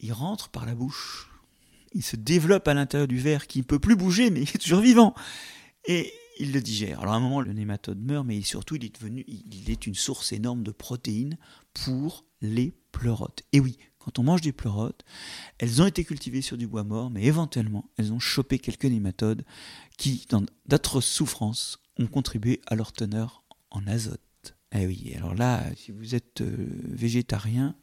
Il 0.00 0.12
rentre 0.12 0.48
par 0.48 0.66
la 0.66 0.74
bouche. 0.74 1.30
Il 1.92 2.02
se 2.02 2.16
développe 2.16 2.66
à 2.68 2.74
l'intérieur 2.74 3.08
du 3.08 3.18
verre 3.18 3.46
qui 3.46 3.58
ne 3.58 3.64
peut 3.64 3.78
plus 3.78 3.96
bouger, 3.96 4.30
mais 4.30 4.42
il 4.42 4.48
est 4.48 4.58
toujours 4.58 4.80
vivant. 4.80 5.14
Et 5.86 6.12
il 6.38 6.52
le 6.52 6.60
digère. 6.60 7.00
Alors 7.00 7.14
à 7.14 7.16
un 7.16 7.20
moment, 7.20 7.40
le 7.40 7.52
nématode 7.52 8.00
meurt, 8.00 8.26
mais 8.26 8.40
surtout, 8.42 8.76
il 8.76 8.84
est 8.84 8.94
devenu, 8.94 9.24
il 9.28 9.70
est 9.70 9.86
une 9.86 9.94
source 9.94 10.32
énorme 10.32 10.62
de 10.62 10.70
protéines 10.70 11.36
pour 11.74 12.24
les 12.40 12.74
pleurotes. 12.90 13.42
Et 13.52 13.60
oui, 13.60 13.78
quand 14.04 14.18
on 14.18 14.22
mange 14.22 14.40
des 14.40 14.52
pleurotes, 14.52 15.04
elles 15.58 15.80
ont 15.82 15.86
été 15.86 16.04
cultivées 16.04 16.42
sur 16.42 16.56
du 16.56 16.66
bois 16.66 16.84
mort, 16.84 17.10
mais 17.10 17.24
éventuellement, 17.24 17.90
elles 17.96 18.12
ont 18.12 18.18
chopé 18.18 18.58
quelques 18.58 18.84
nématodes 18.84 19.44
qui, 19.96 20.26
dans 20.28 20.44
d'atroces 20.66 21.06
souffrances, 21.06 21.78
ont 21.98 22.06
contribué 22.06 22.60
à 22.66 22.74
leur 22.74 22.92
teneur 22.92 23.44
en 23.70 23.86
azote. 23.86 24.20
Eh 24.74 24.86
oui, 24.86 25.12
alors 25.16 25.34
là, 25.34 25.62
si 25.76 25.92
vous 25.92 26.14
êtes 26.14 26.40
euh, 26.40 26.66
végétarien, 26.84 27.74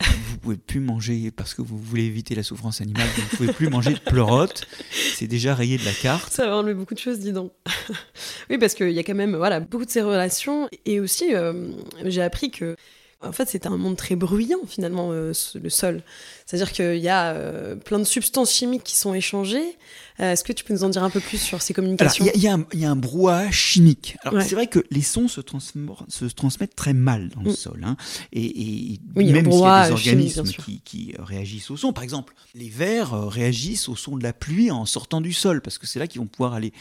vous 0.00 0.38
pouvez 0.38 0.56
plus 0.56 0.80
manger 0.80 1.30
parce 1.30 1.54
que 1.54 1.62
vous 1.62 1.78
voulez 1.78 2.04
éviter 2.04 2.34
la 2.34 2.42
souffrance 2.42 2.80
animale, 2.80 3.08
vous 3.14 3.22
ne 3.22 3.28
pouvez 3.28 3.52
plus 3.52 3.68
manger 3.68 3.92
de 3.92 4.00
pleurotes. 4.00 4.66
C'est 5.14 5.26
déjà 5.26 5.54
rayé 5.54 5.78
de 5.78 5.84
la 5.84 5.92
carte. 5.92 6.32
Ça 6.32 6.46
va 6.46 6.56
enlever 6.56 6.74
beaucoup 6.74 6.94
de 6.94 6.98
choses, 6.98 7.20
dis 7.20 7.32
donc. 7.32 7.52
oui, 8.50 8.58
parce 8.58 8.74
qu'il 8.74 8.90
y 8.90 8.98
a 8.98 9.04
quand 9.04 9.14
même 9.14 9.36
voilà, 9.36 9.60
beaucoup 9.60 9.84
de 9.84 9.90
ces 9.90 10.02
relations. 10.02 10.68
Et 10.86 10.98
aussi, 10.98 11.34
euh, 11.34 11.72
j'ai 12.04 12.22
appris 12.22 12.50
que 12.50 12.76
en 13.22 13.32
fait, 13.32 13.48
c'est 13.48 13.66
un 13.66 13.76
monde 13.76 13.96
très 13.96 14.16
bruyant, 14.16 14.60
finalement, 14.66 15.10
euh, 15.12 15.32
le 15.54 15.70
sol. 15.70 16.02
C'est-à-dire 16.46 16.72
qu'il 16.72 16.98
y 16.98 17.08
a 17.08 17.32
euh, 17.32 17.76
plein 17.76 17.98
de 17.98 18.04
substances 18.04 18.52
chimiques 18.52 18.84
qui 18.84 18.96
sont 18.96 19.14
échangées. 19.14 19.76
Euh, 20.20 20.32
est-ce 20.32 20.44
que 20.44 20.52
tu 20.52 20.64
peux 20.64 20.74
nous 20.74 20.84
en 20.84 20.88
dire 20.88 21.02
un 21.04 21.10
peu 21.10 21.20
plus 21.20 21.38
sur 21.38 21.62
ces 21.62 21.72
communications 21.72 22.24
Il 22.34 22.42
y, 22.42 22.48
a 22.48 22.90
un 22.90 22.96
brouhaha 22.96 23.50
chimique. 23.50 24.16
Alors, 24.24 24.42
c'est 24.42 24.54
vrai 24.54 24.66
que 24.66 24.84
les 24.90 25.02
sons 25.02 25.28
se, 25.28 25.40
se 26.08 26.24
transmettent 26.26 26.74
très 26.74 26.92
mal 26.92 27.30
dans 27.30 27.42
le 27.42 27.50
mm. 27.50 27.56
sol. 27.56 27.80
Hein. 27.84 27.96
Et, 28.32 28.98
même 29.14 29.50
s'il 29.50 29.60
y 29.60 29.64
a 29.64 29.86
des 29.86 29.92
organismes 29.92 30.44
qui, 30.84 31.14
réagissent 31.18 31.70
au 31.70 31.76
son. 31.76 31.92
Par 31.92 32.04
exemple, 32.04 32.34
les 32.54 32.68
vers 32.68 33.28
réagissent 33.28 33.88
au 33.88 33.96
son 33.96 34.16
de 34.16 34.22
la 34.22 34.32
pluie 34.32 34.70
en 34.70 34.86
sortant 34.86 35.20
du 35.20 35.32
sol, 35.32 35.60
parce 35.60 35.78
que 35.78 35.86
c'est 35.86 35.98
là 35.98 36.06
qu'ils 36.06 36.20
vont 36.20 36.26
pouvoir 36.26 36.54
aller 36.54 36.72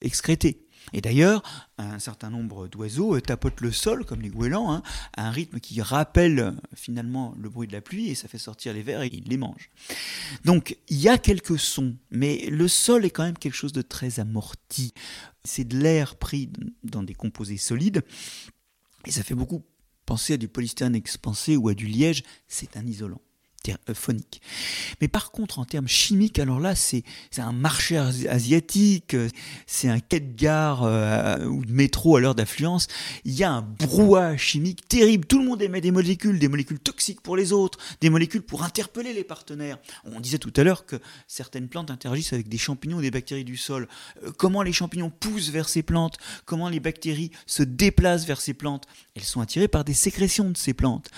excréter. 0.00 0.67
Et 0.92 1.00
d'ailleurs, 1.00 1.42
un 1.78 1.98
certain 1.98 2.30
nombre 2.30 2.68
d'oiseaux 2.68 3.16
euh, 3.16 3.20
tapotent 3.20 3.60
le 3.60 3.72
sol, 3.72 4.04
comme 4.04 4.20
les 4.20 4.28
goélands, 4.28 4.72
hein, 4.72 4.82
à 5.16 5.28
un 5.28 5.30
rythme 5.30 5.60
qui 5.60 5.80
rappelle 5.80 6.38
euh, 6.38 6.52
finalement 6.74 7.34
le 7.38 7.48
bruit 7.48 7.68
de 7.68 7.72
la 7.72 7.80
pluie, 7.80 8.08
et 8.08 8.14
ça 8.14 8.28
fait 8.28 8.38
sortir 8.38 8.72
les 8.72 8.82
vers 8.82 9.02
et 9.02 9.10
ils 9.12 9.28
les 9.28 9.36
mangent. 9.36 9.70
Donc 10.44 10.76
il 10.88 10.98
y 10.98 11.08
a 11.08 11.18
quelques 11.18 11.58
sons, 11.58 11.96
mais 12.10 12.46
le 12.50 12.68
sol 12.68 13.04
est 13.04 13.10
quand 13.10 13.24
même 13.24 13.38
quelque 13.38 13.54
chose 13.54 13.72
de 13.72 13.82
très 13.82 14.20
amorti. 14.20 14.94
C'est 15.44 15.64
de 15.64 15.78
l'air 15.78 16.16
pris 16.16 16.50
dans 16.82 17.02
des 17.02 17.14
composés 17.14 17.56
solides, 17.56 18.02
et 19.06 19.10
ça 19.10 19.22
fait 19.22 19.34
beaucoup 19.34 19.64
penser 20.06 20.34
à 20.34 20.36
du 20.38 20.48
polystyrène 20.48 20.94
expansé 20.94 21.56
ou 21.56 21.68
à 21.68 21.74
du 21.74 21.86
liège, 21.86 22.22
c'est 22.48 22.76
un 22.78 22.86
isolant. 22.86 23.20
Euh, 23.88 23.94
phonique. 23.94 24.40
Mais 25.00 25.08
par 25.08 25.30
contre, 25.30 25.58
en 25.58 25.64
termes 25.64 25.88
chimiques, 25.88 26.38
alors 26.38 26.60
là, 26.60 26.74
c'est 26.74 27.04
un 27.36 27.52
marché 27.52 27.96
asiatique, 27.96 29.16
c'est 29.66 29.88
un 29.88 30.00
quai 30.00 30.20
de 30.20 30.34
gare 30.34 30.82
euh, 30.84 31.44
ou 31.46 31.64
de 31.64 31.72
métro 31.72 32.16
à 32.16 32.20
l'heure 32.20 32.34
d'affluence. 32.34 32.88
Il 33.24 33.34
y 33.34 33.44
a 33.44 33.52
un 33.52 33.62
brouhaha 33.62 34.36
chimique 34.36 34.86
terrible. 34.88 35.26
Tout 35.26 35.38
le 35.38 35.44
monde 35.44 35.62
émet 35.62 35.80
des 35.80 35.90
molécules, 35.90 36.38
des 36.38 36.48
molécules 36.48 36.78
toxiques 36.78 37.20
pour 37.20 37.36
les 37.36 37.52
autres, 37.52 37.78
des 38.00 38.10
molécules 38.10 38.42
pour 38.42 38.62
interpeller 38.62 39.12
les 39.12 39.24
partenaires. 39.24 39.78
On 40.04 40.20
disait 40.20 40.38
tout 40.38 40.52
à 40.56 40.64
l'heure 40.64 40.86
que 40.86 40.96
certaines 41.26 41.68
plantes 41.68 41.90
interagissent 41.90 42.32
avec 42.32 42.48
des 42.48 42.58
champignons 42.58 42.98
ou 42.98 43.02
des 43.02 43.10
bactéries 43.10 43.44
du 43.44 43.56
sol. 43.56 43.88
Euh, 44.24 44.32
comment 44.36 44.62
les 44.62 44.72
champignons 44.72 45.10
poussent 45.10 45.50
vers 45.50 45.68
ces 45.68 45.82
plantes? 45.82 46.18
Comment 46.44 46.68
les 46.68 46.80
bactéries 46.80 47.30
se 47.46 47.62
déplacent 47.62 48.26
vers 48.26 48.40
ces 48.40 48.54
plantes? 48.54 48.86
Elles 49.14 49.24
sont 49.24 49.40
attirées 49.40 49.68
par 49.68 49.84
des 49.84 49.94
sécrétions 49.94 50.50
de 50.50 50.56
ces 50.56 50.74
plantes. 50.74 51.10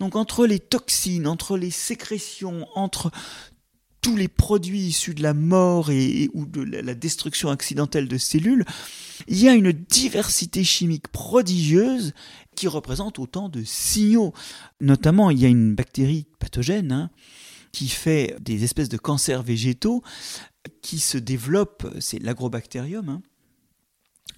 Donc 0.00 0.16
entre 0.16 0.46
les 0.46 0.58
toxines, 0.58 1.26
entre 1.26 1.56
les 1.56 1.70
sécrétions, 1.92 2.66
entre 2.74 3.10
tous 4.00 4.16
les 4.16 4.28
produits 4.28 4.80
issus 4.80 5.14
de 5.14 5.22
la 5.22 5.34
mort 5.34 5.90
et, 5.90 6.30
ou 6.32 6.46
de 6.46 6.62
la 6.62 6.94
destruction 6.94 7.50
accidentelle 7.50 8.08
de 8.08 8.16
cellules, 8.16 8.64
il 9.28 9.38
y 9.38 9.48
a 9.48 9.54
une 9.54 9.72
diversité 9.72 10.64
chimique 10.64 11.08
prodigieuse 11.08 12.14
qui 12.56 12.66
représente 12.66 13.18
autant 13.18 13.50
de 13.50 13.62
signaux. 13.62 14.32
Notamment, 14.80 15.30
il 15.30 15.38
y 15.38 15.44
a 15.44 15.48
une 15.48 15.74
bactérie 15.74 16.26
pathogène 16.38 16.92
hein, 16.92 17.10
qui 17.72 17.88
fait 17.88 18.36
des 18.40 18.64
espèces 18.64 18.88
de 18.88 18.96
cancers 18.96 19.42
végétaux 19.42 20.02
qui 20.80 20.98
se 20.98 21.18
développent, 21.18 21.86
c'est 22.00 22.22
l'agrobactérium, 22.22 23.08
hein, 23.10 23.22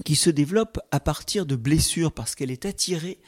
qui 0.05 0.17
se 0.17 0.31
développe 0.31 0.81
à 0.91 0.99
partir 0.99 1.47
de 1.47 1.57
blessures 1.57 2.13
parce 2.13 2.35
qu'elle 2.35 2.51
est 2.51 2.67
attirée 2.67 3.21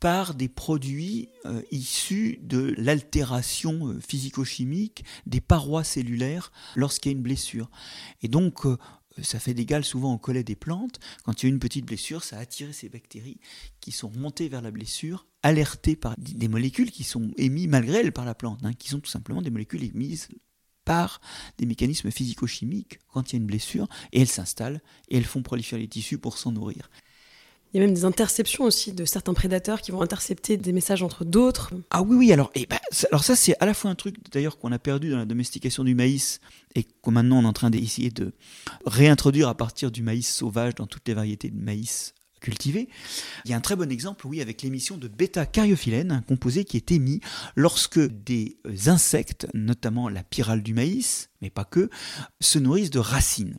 par 0.00 0.34
des 0.34 0.48
produits 0.48 1.28
euh, 1.44 1.62
issus 1.70 2.38
de 2.42 2.74
l'altération 2.78 3.88
euh, 3.88 4.00
physico-chimique 4.00 5.04
des 5.26 5.40
parois 5.40 5.84
cellulaires 5.84 6.52
lorsqu'il 6.76 7.12
y 7.12 7.14
a 7.14 7.16
une 7.16 7.22
blessure. 7.22 7.70
Et 8.22 8.28
donc, 8.28 8.64
euh, 8.64 8.78
ça 9.22 9.38
fait 9.38 9.54
des 9.54 9.66
souvent 9.82 10.14
au 10.14 10.18
collet 10.18 10.44
des 10.44 10.56
plantes. 10.56 10.98
Quand 11.24 11.42
il 11.42 11.46
y 11.46 11.48
a 11.48 11.52
une 11.52 11.58
petite 11.58 11.84
blessure, 11.84 12.22
ça 12.24 12.38
a 12.38 12.40
attiré 12.40 12.72
ces 12.72 12.88
bactéries 12.88 13.40
qui 13.80 13.90
sont 13.90 14.10
montées 14.16 14.48
vers 14.48 14.62
la 14.62 14.70
blessure, 14.70 15.26
alertées 15.42 15.96
par 15.96 16.14
des 16.16 16.48
molécules 16.48 16.90
qui 16.90 17.04
sont 17.04 17.32
émises 17.36 17.68
malgré 17.68 17.98
elles 17.98 18.12
par 18.12 18.24
la 18.24 18.34
plante, 18.34 18.60
hein, 18.62 18.72
qui 18.72 18.88
sont 18.88 19.00
tout 19.00 19.10
simplement 19.10 19.42
des 19.42 19.50
molécules 19.50 19.84
émises 19.84 20.28
par 20.88 21.20
des 21.58 21.66
mécanismes 21.66 22.10
physico-chimiques 22.10 22.98
quand 23.12 23.30
il 23.30 23.34
y 23.34 23.36
a 23.36 23.40
une 23.40 23.46
blessure, 23.46 23.88
et 24.12 24.22
elles 24.22 24.28
s'installent 24.28 24.80
et 25.10 25.18
elles 25.18 25.24
font 25.24 25.42
proliférer 25.42 25.82
les 25.82 25.88
tissus 25.88 26.16
pour 26.16 26.38
s'en 26.38 26.50
nourrir. 26.50 26.88
Il 27.74 27.76
y 27.78 27.82
a 27.82 27.86
même 27.86 27.94
des 27.94 28.06
interceptions 28.06 28.64
aussi 28.64 28.92
de 28.92 29.04
certains 29.04 29.34
prédateurs 29.34 29.82
qui 29.82 29.90
vont 29.90 30.00
intercepter 30.00 30.56
des 30.56 30.72
messages 30.72 31.02
entre 31.02 31.26
d'autres. 31.26 31.74
Ah 31.90 32.00
oui, 32.00 32.16
oui, 32.16 32.32
alors, 32.32 32.50
et 32.54 32.64
ben, 32.64 32.78
alors 33.10 33.22
ça 33.22 33.36
c'est 33.36 33.54
à 33.60 33.66
la 33.66 33.74
fois 33.74 33.90
un 33.90 33.94
truc 33.94 34.16
d'ailleurs 34.32 34.58
qu'on 34.58 34.72
a 34.72 34.78
perdu 34.78 35.10
dans 35.10 35.18
la 35.18 35.26
domestication 35.26 35.84
du 35.84 35.94
maïs 35.94 36.40
et 36.74 36.84
que 36.84 37.10
maintenant 37.10 37.40
on 37.40 37.42
est 37.42 37.48
en 37.48 37.52
train 37.52 37.68
d'essayer 37.68 38.10
de 38.10 38.32
réintroduire 38.86 39.48
à 39.48 39.54
partir 39.54 39.90
du 39.90 40.02
maïs 40.02 40.26
sauvage 40.26 40.76
dans 40.76 40.86
toutes 40.86 41.06
les 41.06 41.12
variétés 41.12 41.50
de 41.50 41.60
maïs 41.60 42.14
cultivés. 42.40 42.88
Il 43.44 43.50
y 43.50 43.54
a 43.54 43.56
un 43.56 43.60
très 43.60 43.76
bon 43.76 43.90
exemple, 43.90 44.26
oui, 44.26 44.40
avec 44.40 44.62
l'émission 44.62 44.96
de 44.96 45.08
bêta-cariophyllène, 45.08 46.12
un 46.12 46.22
composé 46.22 46.64
qui 46.64 46.76
est 46.76 46.90
émis 46.92 47.20
lorsque 47.56 48.00
des 48.00 48.58
euh, 48.66 48.90
insectes, 48.90 49.46
notamment 49.54 50.08
la 50.08 50.22
pyrale 50.22 50.62
du 50.62 50.74
maïs, 50.74 51.30
mais 51.42 51.50
pas 51.50 51.64
que, 51.64 51.90
se 52.40 52.58
nourrissent 52.58 52.90
de 52.90 52.98
racines. 52.98 53.58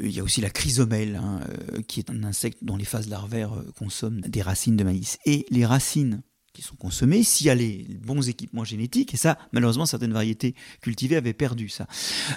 Euh, 0.00 0.06
il 0.06 0.12
y 0.12 0.20
a 0.20 0.22
aussi 0.22 0.40
la 0.40 0.50
chrysomèle, 0.50 1.16
hein, 1.16 1.40
euh, 1.48 1.82
qui 1.82 2.00
est 2.00 2.10
un 2.10 2.22
insecte 2.24 2.58
dont 2.62 2.76
les 2.76 2.84
phases 2.84 3.08
larvaires 3.08 3.52
consomment 3.76 4.20
des 4.20 4.42
racines 4.42 4.76
de 4.76 4.84
maïs. 4.84 5.18
Et 5.24 5.46
les 5.50 5.66
racines 5.66 6.22
qui 6.52 6.62
sont 6.62 6.76
consommées, 6.76 7.22
s'il 7.22 7.46
y 7.46 7.50
a 7.50 7.54
les 7.54 7.86
bons 8.02 8.28
équipements 8.28 8.64
génétiques, 8.64 9.14
et 9.14 9.16
ça, 9.16 9.38
malheureusement, 9.52 9.86
certaines 9.86 10.12
variétés 10.12 10.54
cultivées 10.80 11.16
avaient 11.16 11.32
perdu 11.32 11.68
ça. 11.68 11.86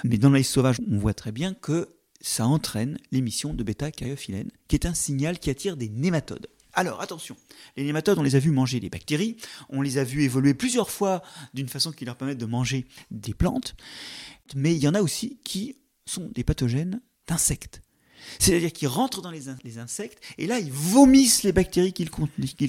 Mais 0.04 0.16
dans 0.16 0.30
maïs 0.30 0.48
sauvage, 0.48 0.76
on 0.88 0.98
voit 0.98 1.14
très 1.14 1.32
bien 1.32 1.54
que 1.54 1.88
ça 2.22 2.46
entraîne 2.46 2.98
l'émission 3.10 3.52
de 3.52 3.62
bêta-caryophyllène, 3.62 4.50
qui 4.68 4.76
est 4.76 4.86
un 4.86 4.94
signal 4.94 5.38
qui 5.38 5.50
attire 5.50 5.76
des 5.76 5.88
nématodes. 5.88 6.46
Alors 6.74 7.02
attention, 7.02 7.36
les 7.76 7.84
nématodes, 7.84 8.18
on 8.18 8.22
les 8.22 8.36
a 8.36 8.38
vus 8.38 8.50
manger 8.50 8.80
des 8.80 8.88
bactéries, 8.88 9.36
on 9.68 9.82
les 9.82 9.98
a 9.98 10.04
vus 10.04 10.22
évoluer 10.22 10.54
plusieurs 10.54 10.90
fois 10.90 11.22
d'une 11.52 11.68
façon 11.68 11.92
qui 11.92 12.06
leur 12.06 12.16
permet 12.16 12.34
de 12.34 12.46
manger 12.46 12.86
des 13.10 13.34
plantes, 13.34 13.74
mais 14.54 14.74
il 14.74 14.82
y 14.82 14.88
en 14.88 14.94
a 14.94 15.02
aussi 15.02 15.38
qui 15.44 15.76
sont 16.06 16.30
des 16.34 16.44
pathogènes 16.44 17.02
d'insectes. 17.28 17.82
C'est-à-dire 18.38 18.72
qu'ils 18.72 18.88
rentrent 18.88 19.20
dans 19.20 19.32
les, 19.32 19.78
insectes 19.78 20.22
et 20.38 20.46
là 20.46 20.60
ils 20.60 20.72
vomissent 20.72 21.42
les 21.42 21.52
bactéries 21.52 21.92
qu'ils 21.92 22.10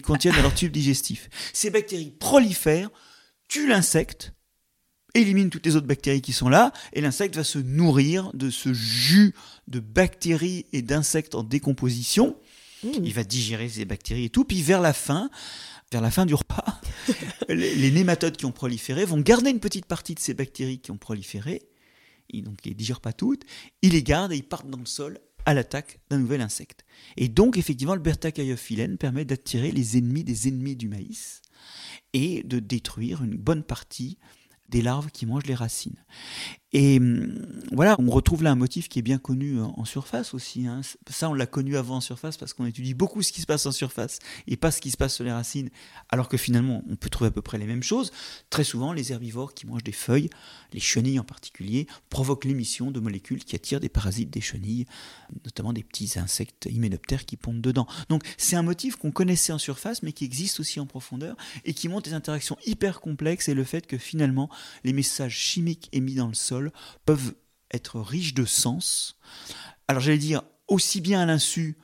contiennent 0.01 0.35
dans 0.35 0.41
leur 0.41 0.55
tube 0.55 0.71
digestif. 0.71 1.29
Ces 1.53 1.69
bactéries 1.69 2.11
prolifèrent, 2.11 2.89
tuent 3.47 3.67
l'insecte 3.67 4.33
élimine 5.13 5.49
toutes 5.49 5.65
les 5.65 5.75
autres 5.75 5.87
bactéries 5.87 6.21
qui 6.21 6.33
sont 6.33 6.49
là, 6.49 6.71
et 6.93 7.01
l'insecte 7.01 7.35
va 7.35 7.43
se 7.43 7.59
nourrir 7.59 8.31
de 8.33 8.49
ce 8.49 8.73
jus 8.73 9.33
de 9.67 9.79
bactéries 9.79 10.65
et 10.73 10.81
d'insectes 10.81 11.35
en 11.35 11.43
décomposition. 11.43 12.35
Mmh. 12.83 12.89
Il 13.03 13.13
va 13.13 13.23
digérer 13.23 13.69
ces 13.69 13.85
bactéries 13.85 14.25
et 14.25 14.29
tout, 14.29 14.43
puis 14.43 14.61
vers 14.61 14.81
la 14.81 14.93
fin, 14.93 15.29
vers 15.91 16.01
la 16.01 16.11
fin 16.11 16.25
du 16.25 16.33
repas, 16.33 16.81
les, 17.49 17.91
nématodes 17.91 18.35
qui 18.35 18.45
ont 18.45 18.51
proliféré 18.51 19.05
vont 19.05 19.19
garder 19.19 19.51
une 19.51 19.59
petite 19.59 19.85
partie 19.85 20.15
de 20.15 20.19
ces 20.19 20.33
bactéries 20.33 20.79
qui 20.79 20.91
ont 20.91 20.97
proliféré, 20.97 21.61
donc 22.41 22.57
ils 22.65 22.71
ne 22.71 22.77
digèrent 22.77 23.01
pas 23.01 23.13
toutes, 23.13 23.43
ils 23.81 23.91
les 23.91 24.03
gardent 24.03 24.31
et 24.31 24.37
ils 24.37 24.47
partent 24.47 24.69
dans 24.69 24.79
le 24.79 24.85
sol 24.85 25.19
à 25.45 25.53
l'attaque 25.53 25.99
d'un 26.09 26.19
nouvel 26.19 26.41
insecte. 26.41 26.85
Et 27.17 27.27
donc 27.27 27.57
effectivement 27.57 27.95
le 27.95 28.01
bêta 28.01 28.31
permet 28.31 29.25
d'attirer 29.25 29.71
les 29.71 29.97
ennemis 29.97 30.23
des 30.23 30.47
ennemis 30.47 30.75
du 30.75 30.87
maïs 30.87 31.41
et 32.13 32.43
de 32.43 32.59
détruire 32.59 33.23
une 33.23 33.35
bonne 33.35 33.63
partie 33.63 34.17
des 34.69 34.81
larves 34.81 35.11
qui 35.11 35.25
mangent 35.25 35.45
les 35.45 35.55
racines. 35.55 36.03
Et 36.75 36.97
hum, 36.97 37.45
voilà, 37.71 37.95
on 37.99 38.09
retrouve 38.09 38.41
là 38.41 38.51
un 38.51 38.55
motif 38.55 38.89
qui 38.89 38.97
est 38.97 39.03
bien 39.03 39.19
connu 39.19 39.61
en 39.61 39.85
surface 39.85 40.33
aussi. 40.33 40.65
Hein. 40.65 40.81
Ça, 41.09 41.29
on 41.29 41.33
l'a 41.33 41.45
connu 41.45 41.77
avant 41.77 41.97
en 41.97 42.01
surface 42.01 42.35
parce 42.35 42.53
qu'on 42.53 42.65
étudie 42.65 42.95
beaucoup 42.95 43.21
ce 43.21 43.31
qui 43.31 43.41
se 43.41 43.45
passe 43.45 43.67
en 43.67 43.71
surface 43.71 44.19
et 44.47 44.57
pas 44.57 44.71
ce 44.71 44.81
qui 44.81 44.89
se 44.89 44.97
passe 44.97 45.13
sur 45.13 45.23
les 45.23 45.31
racines, 45.31 45.69
alors 46.09 46.27
que 46.27 46.37
finalement, 46.37 46.83
on 46.89 46.95
peut 46.95 47.09
trouver 47.09 47.27
à 47.27 47.31
peu 47.31 47.43
près 47.43 47.59
les 47.59 47.67
mêmes 47.67 47.83
choses. 47.83 48.11
Très 48.49 48.63
souvent, 48.63 48.91
les 48.91 49.11
herbivores 49.11 49.53
qui 49.53 49.67
mangent 49.67 49.83
des 49.83 49.91
feuilles, 49.91 50.31
les 50.73 50.79
chenilles 50.79 51.19
en 51.19 51.23
particulier, 51.23 51.85
provoquent 52.09 52.45
l'émission 52.45 52.89
de 52.89 52.99
molécules 52.99 53.43
qui 53.43 53.55
attirent 53.55 53.79
des 53.79 53.89
parasites 53.89 54.31
des 54.31 54.41
chenilles, 54.41 54.87
notamment 55.45 55.73
des 55.73 55.83
petits 55.83 56.17
insectes 56.17 56.67
hyménoptères 56.71 57.25
qui 57.25 57.37
pondent 57.37 57.61
dedans. 57.61 57.85
Donc, 58.09 58.23
c'est 58.37 58.55
un 58.55 58.63
motif 58.63 58.95
qu'on 58.95 59.11
connaissait 59.11 59.53
en 59.53 59.59
surface, 59.59 60.01
mais 60.01 60.11
qui 60.11 60.25
existe 60.25 60.59
aussi 60.59 60.79
en 60.79 60.87
profondeur 60.87 61.35
et 61.65 61.75
qui 61.75 61.87
montre 61.87 62.09
des 62.09 62.15
interactions 62.15 62.57
hyper 62.65 62.99
complexes 62.99 63.47
et 63.47 63.53
le 63.53 63.63
fait 63.63 63.85
que 63.85 63.99
finalement, 63.99 64.49
les 64.83 64.93
messages 64.93 65.37
chimiques 65.37 65.89
émis 65.91 66.15
dans 66.15 66.27
le 66.27 66.33
sol 66.33 66.71
peuvent 67.05 67.35
être 67.71 67.99
riches 67.99 68.33
de 68.33 68.45
sens. 68.45 69.17
Alors 69.87 70.01
j'allais 70.01 70.17
dire 70.17 70.43
aussi 70.67 71.01
bien 71.01 71.21
à 71.21 71.25
l'insu 71.25 71.77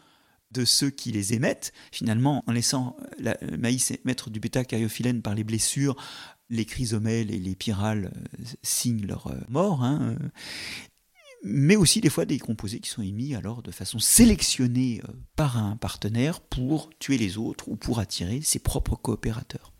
de 0.51 0.65
ceux 0.65 0.89
qui 0.89 1.11
les 1.11 1.33
émettent, 1.33 1.73
finalement 1.91 2.43
en 2.47 2.51
laissant 2.51 2.97
le 3.19 3.57
maïs 3.57 3.91
émettre 3.91 4.29
du 4.29 4.39
bêta-caryophyllène 4.39 5.21
par 5.21 5.35
les 5.35 5.43
blessures, 5.43 5.95
les 6.49 6.65
chrysomèles 6.65 7.31
et 7.31 7.39
les 7.39 7.55
pyrales 7.55 8.11
euh, 8.39 8.43
signent 8.63 9.05
leur 9.05 9.27
euh, 9.27 9.39
mort, 9.49 9.83
hein, 9.83 9.99
euh, 10.01 10.29
mais 11.43 11.75
aussi 11.75 12.01
des 12.01 12.09
fois 12.09 12.25
des 12.25 12.39
composés 12.39 12.79
qui 12.79 12.89
sont 12.89 13.03
émis 13.03 13.35
alors 13.35 13.61
de 13.61 13.71
façon 13.71 13.99
sélectionnée 13.99 15.01
par 15.35 15.57
un 15.57 15.77
partenaire 15.77 16.41
pour 16.41 16.89
tuer 16.99 17.17
les 17.17 17.37
autres 17.37 17.69
ou 17.69 17.77
pour 17.77 17.99
attirer 17.99 18.41
ses 18.41 18.59
propres 18.59 18.95
coopérateurs. 18.95 19.71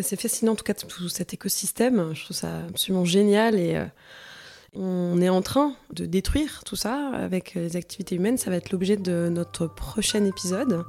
C'est 0.00 0.20
fascinant 0.20 0.52
en 0.52 0.56
tout 0.56 0.64
cas 0.64 0.74
tout 0.74 1.08
cet 1.08 1.34
écosystème. 1.34 2.14
Je 2.14 2.24
trouve 2.24 2.36
ça 2.36 2.60
absolument 2.68 3.04
génial 3.04 3.56
et 3.56 3.76
euh, 3.76 3.84
on 4.74 5.20
est 5.20 5.28
en 5.28 5.42
train 5.42 5.74
de 5.92 6.06
détruire 6.06 6.62
tout 6.64 6.76
ça 6.76 7.10
avec 7.12 7.54
les 7.54 7.76
activités 7.76 8.14
humaines. 8.14 8.38
Ça 8.38 8.50
va 8.50 8.56
être 8.56 8.72
l'objet 8.72 8.96
de 8.96 9.28
notre 9.30 9.66
prochain 9.66 10.24
épisode. 10.24 10.86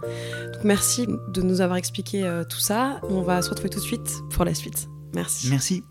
Donc 0.54 0.64
merci 0.64 1.06
de 1.28 1.42
nous 1.42 1.60
avoir 1.60 1.78
expliqué 1.78 2.24
euh, 2.24 2.46
tout 2.46 2.60
ça. 2.60 3.02
On 3.10 3.22
va 3.22 3.42
se 3.42 3.50
retrouver 3.50 3.70
tout 3.70 3.80
de 3.80 3.86
suite 3.86 4.22
pour 4.32 4.46
la 4.46 4.54
suite. 4.54 4.88
Merci. 5.14 5.50
Merci. 5.50 5.84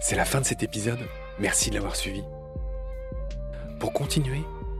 C'est 0.00 0.16
la 0.16 0.24
fin 0.24 0.40
de 0.40 0.46
cet 0.46 0.64
épisode. 0.64 1.00
Merci 1.38 1.70
de 1.70 1.74
l'avoir 1.74 1.94
suivi. 1.94 2.22
Pour 3.78 3.92
continuer, 3.92 4.42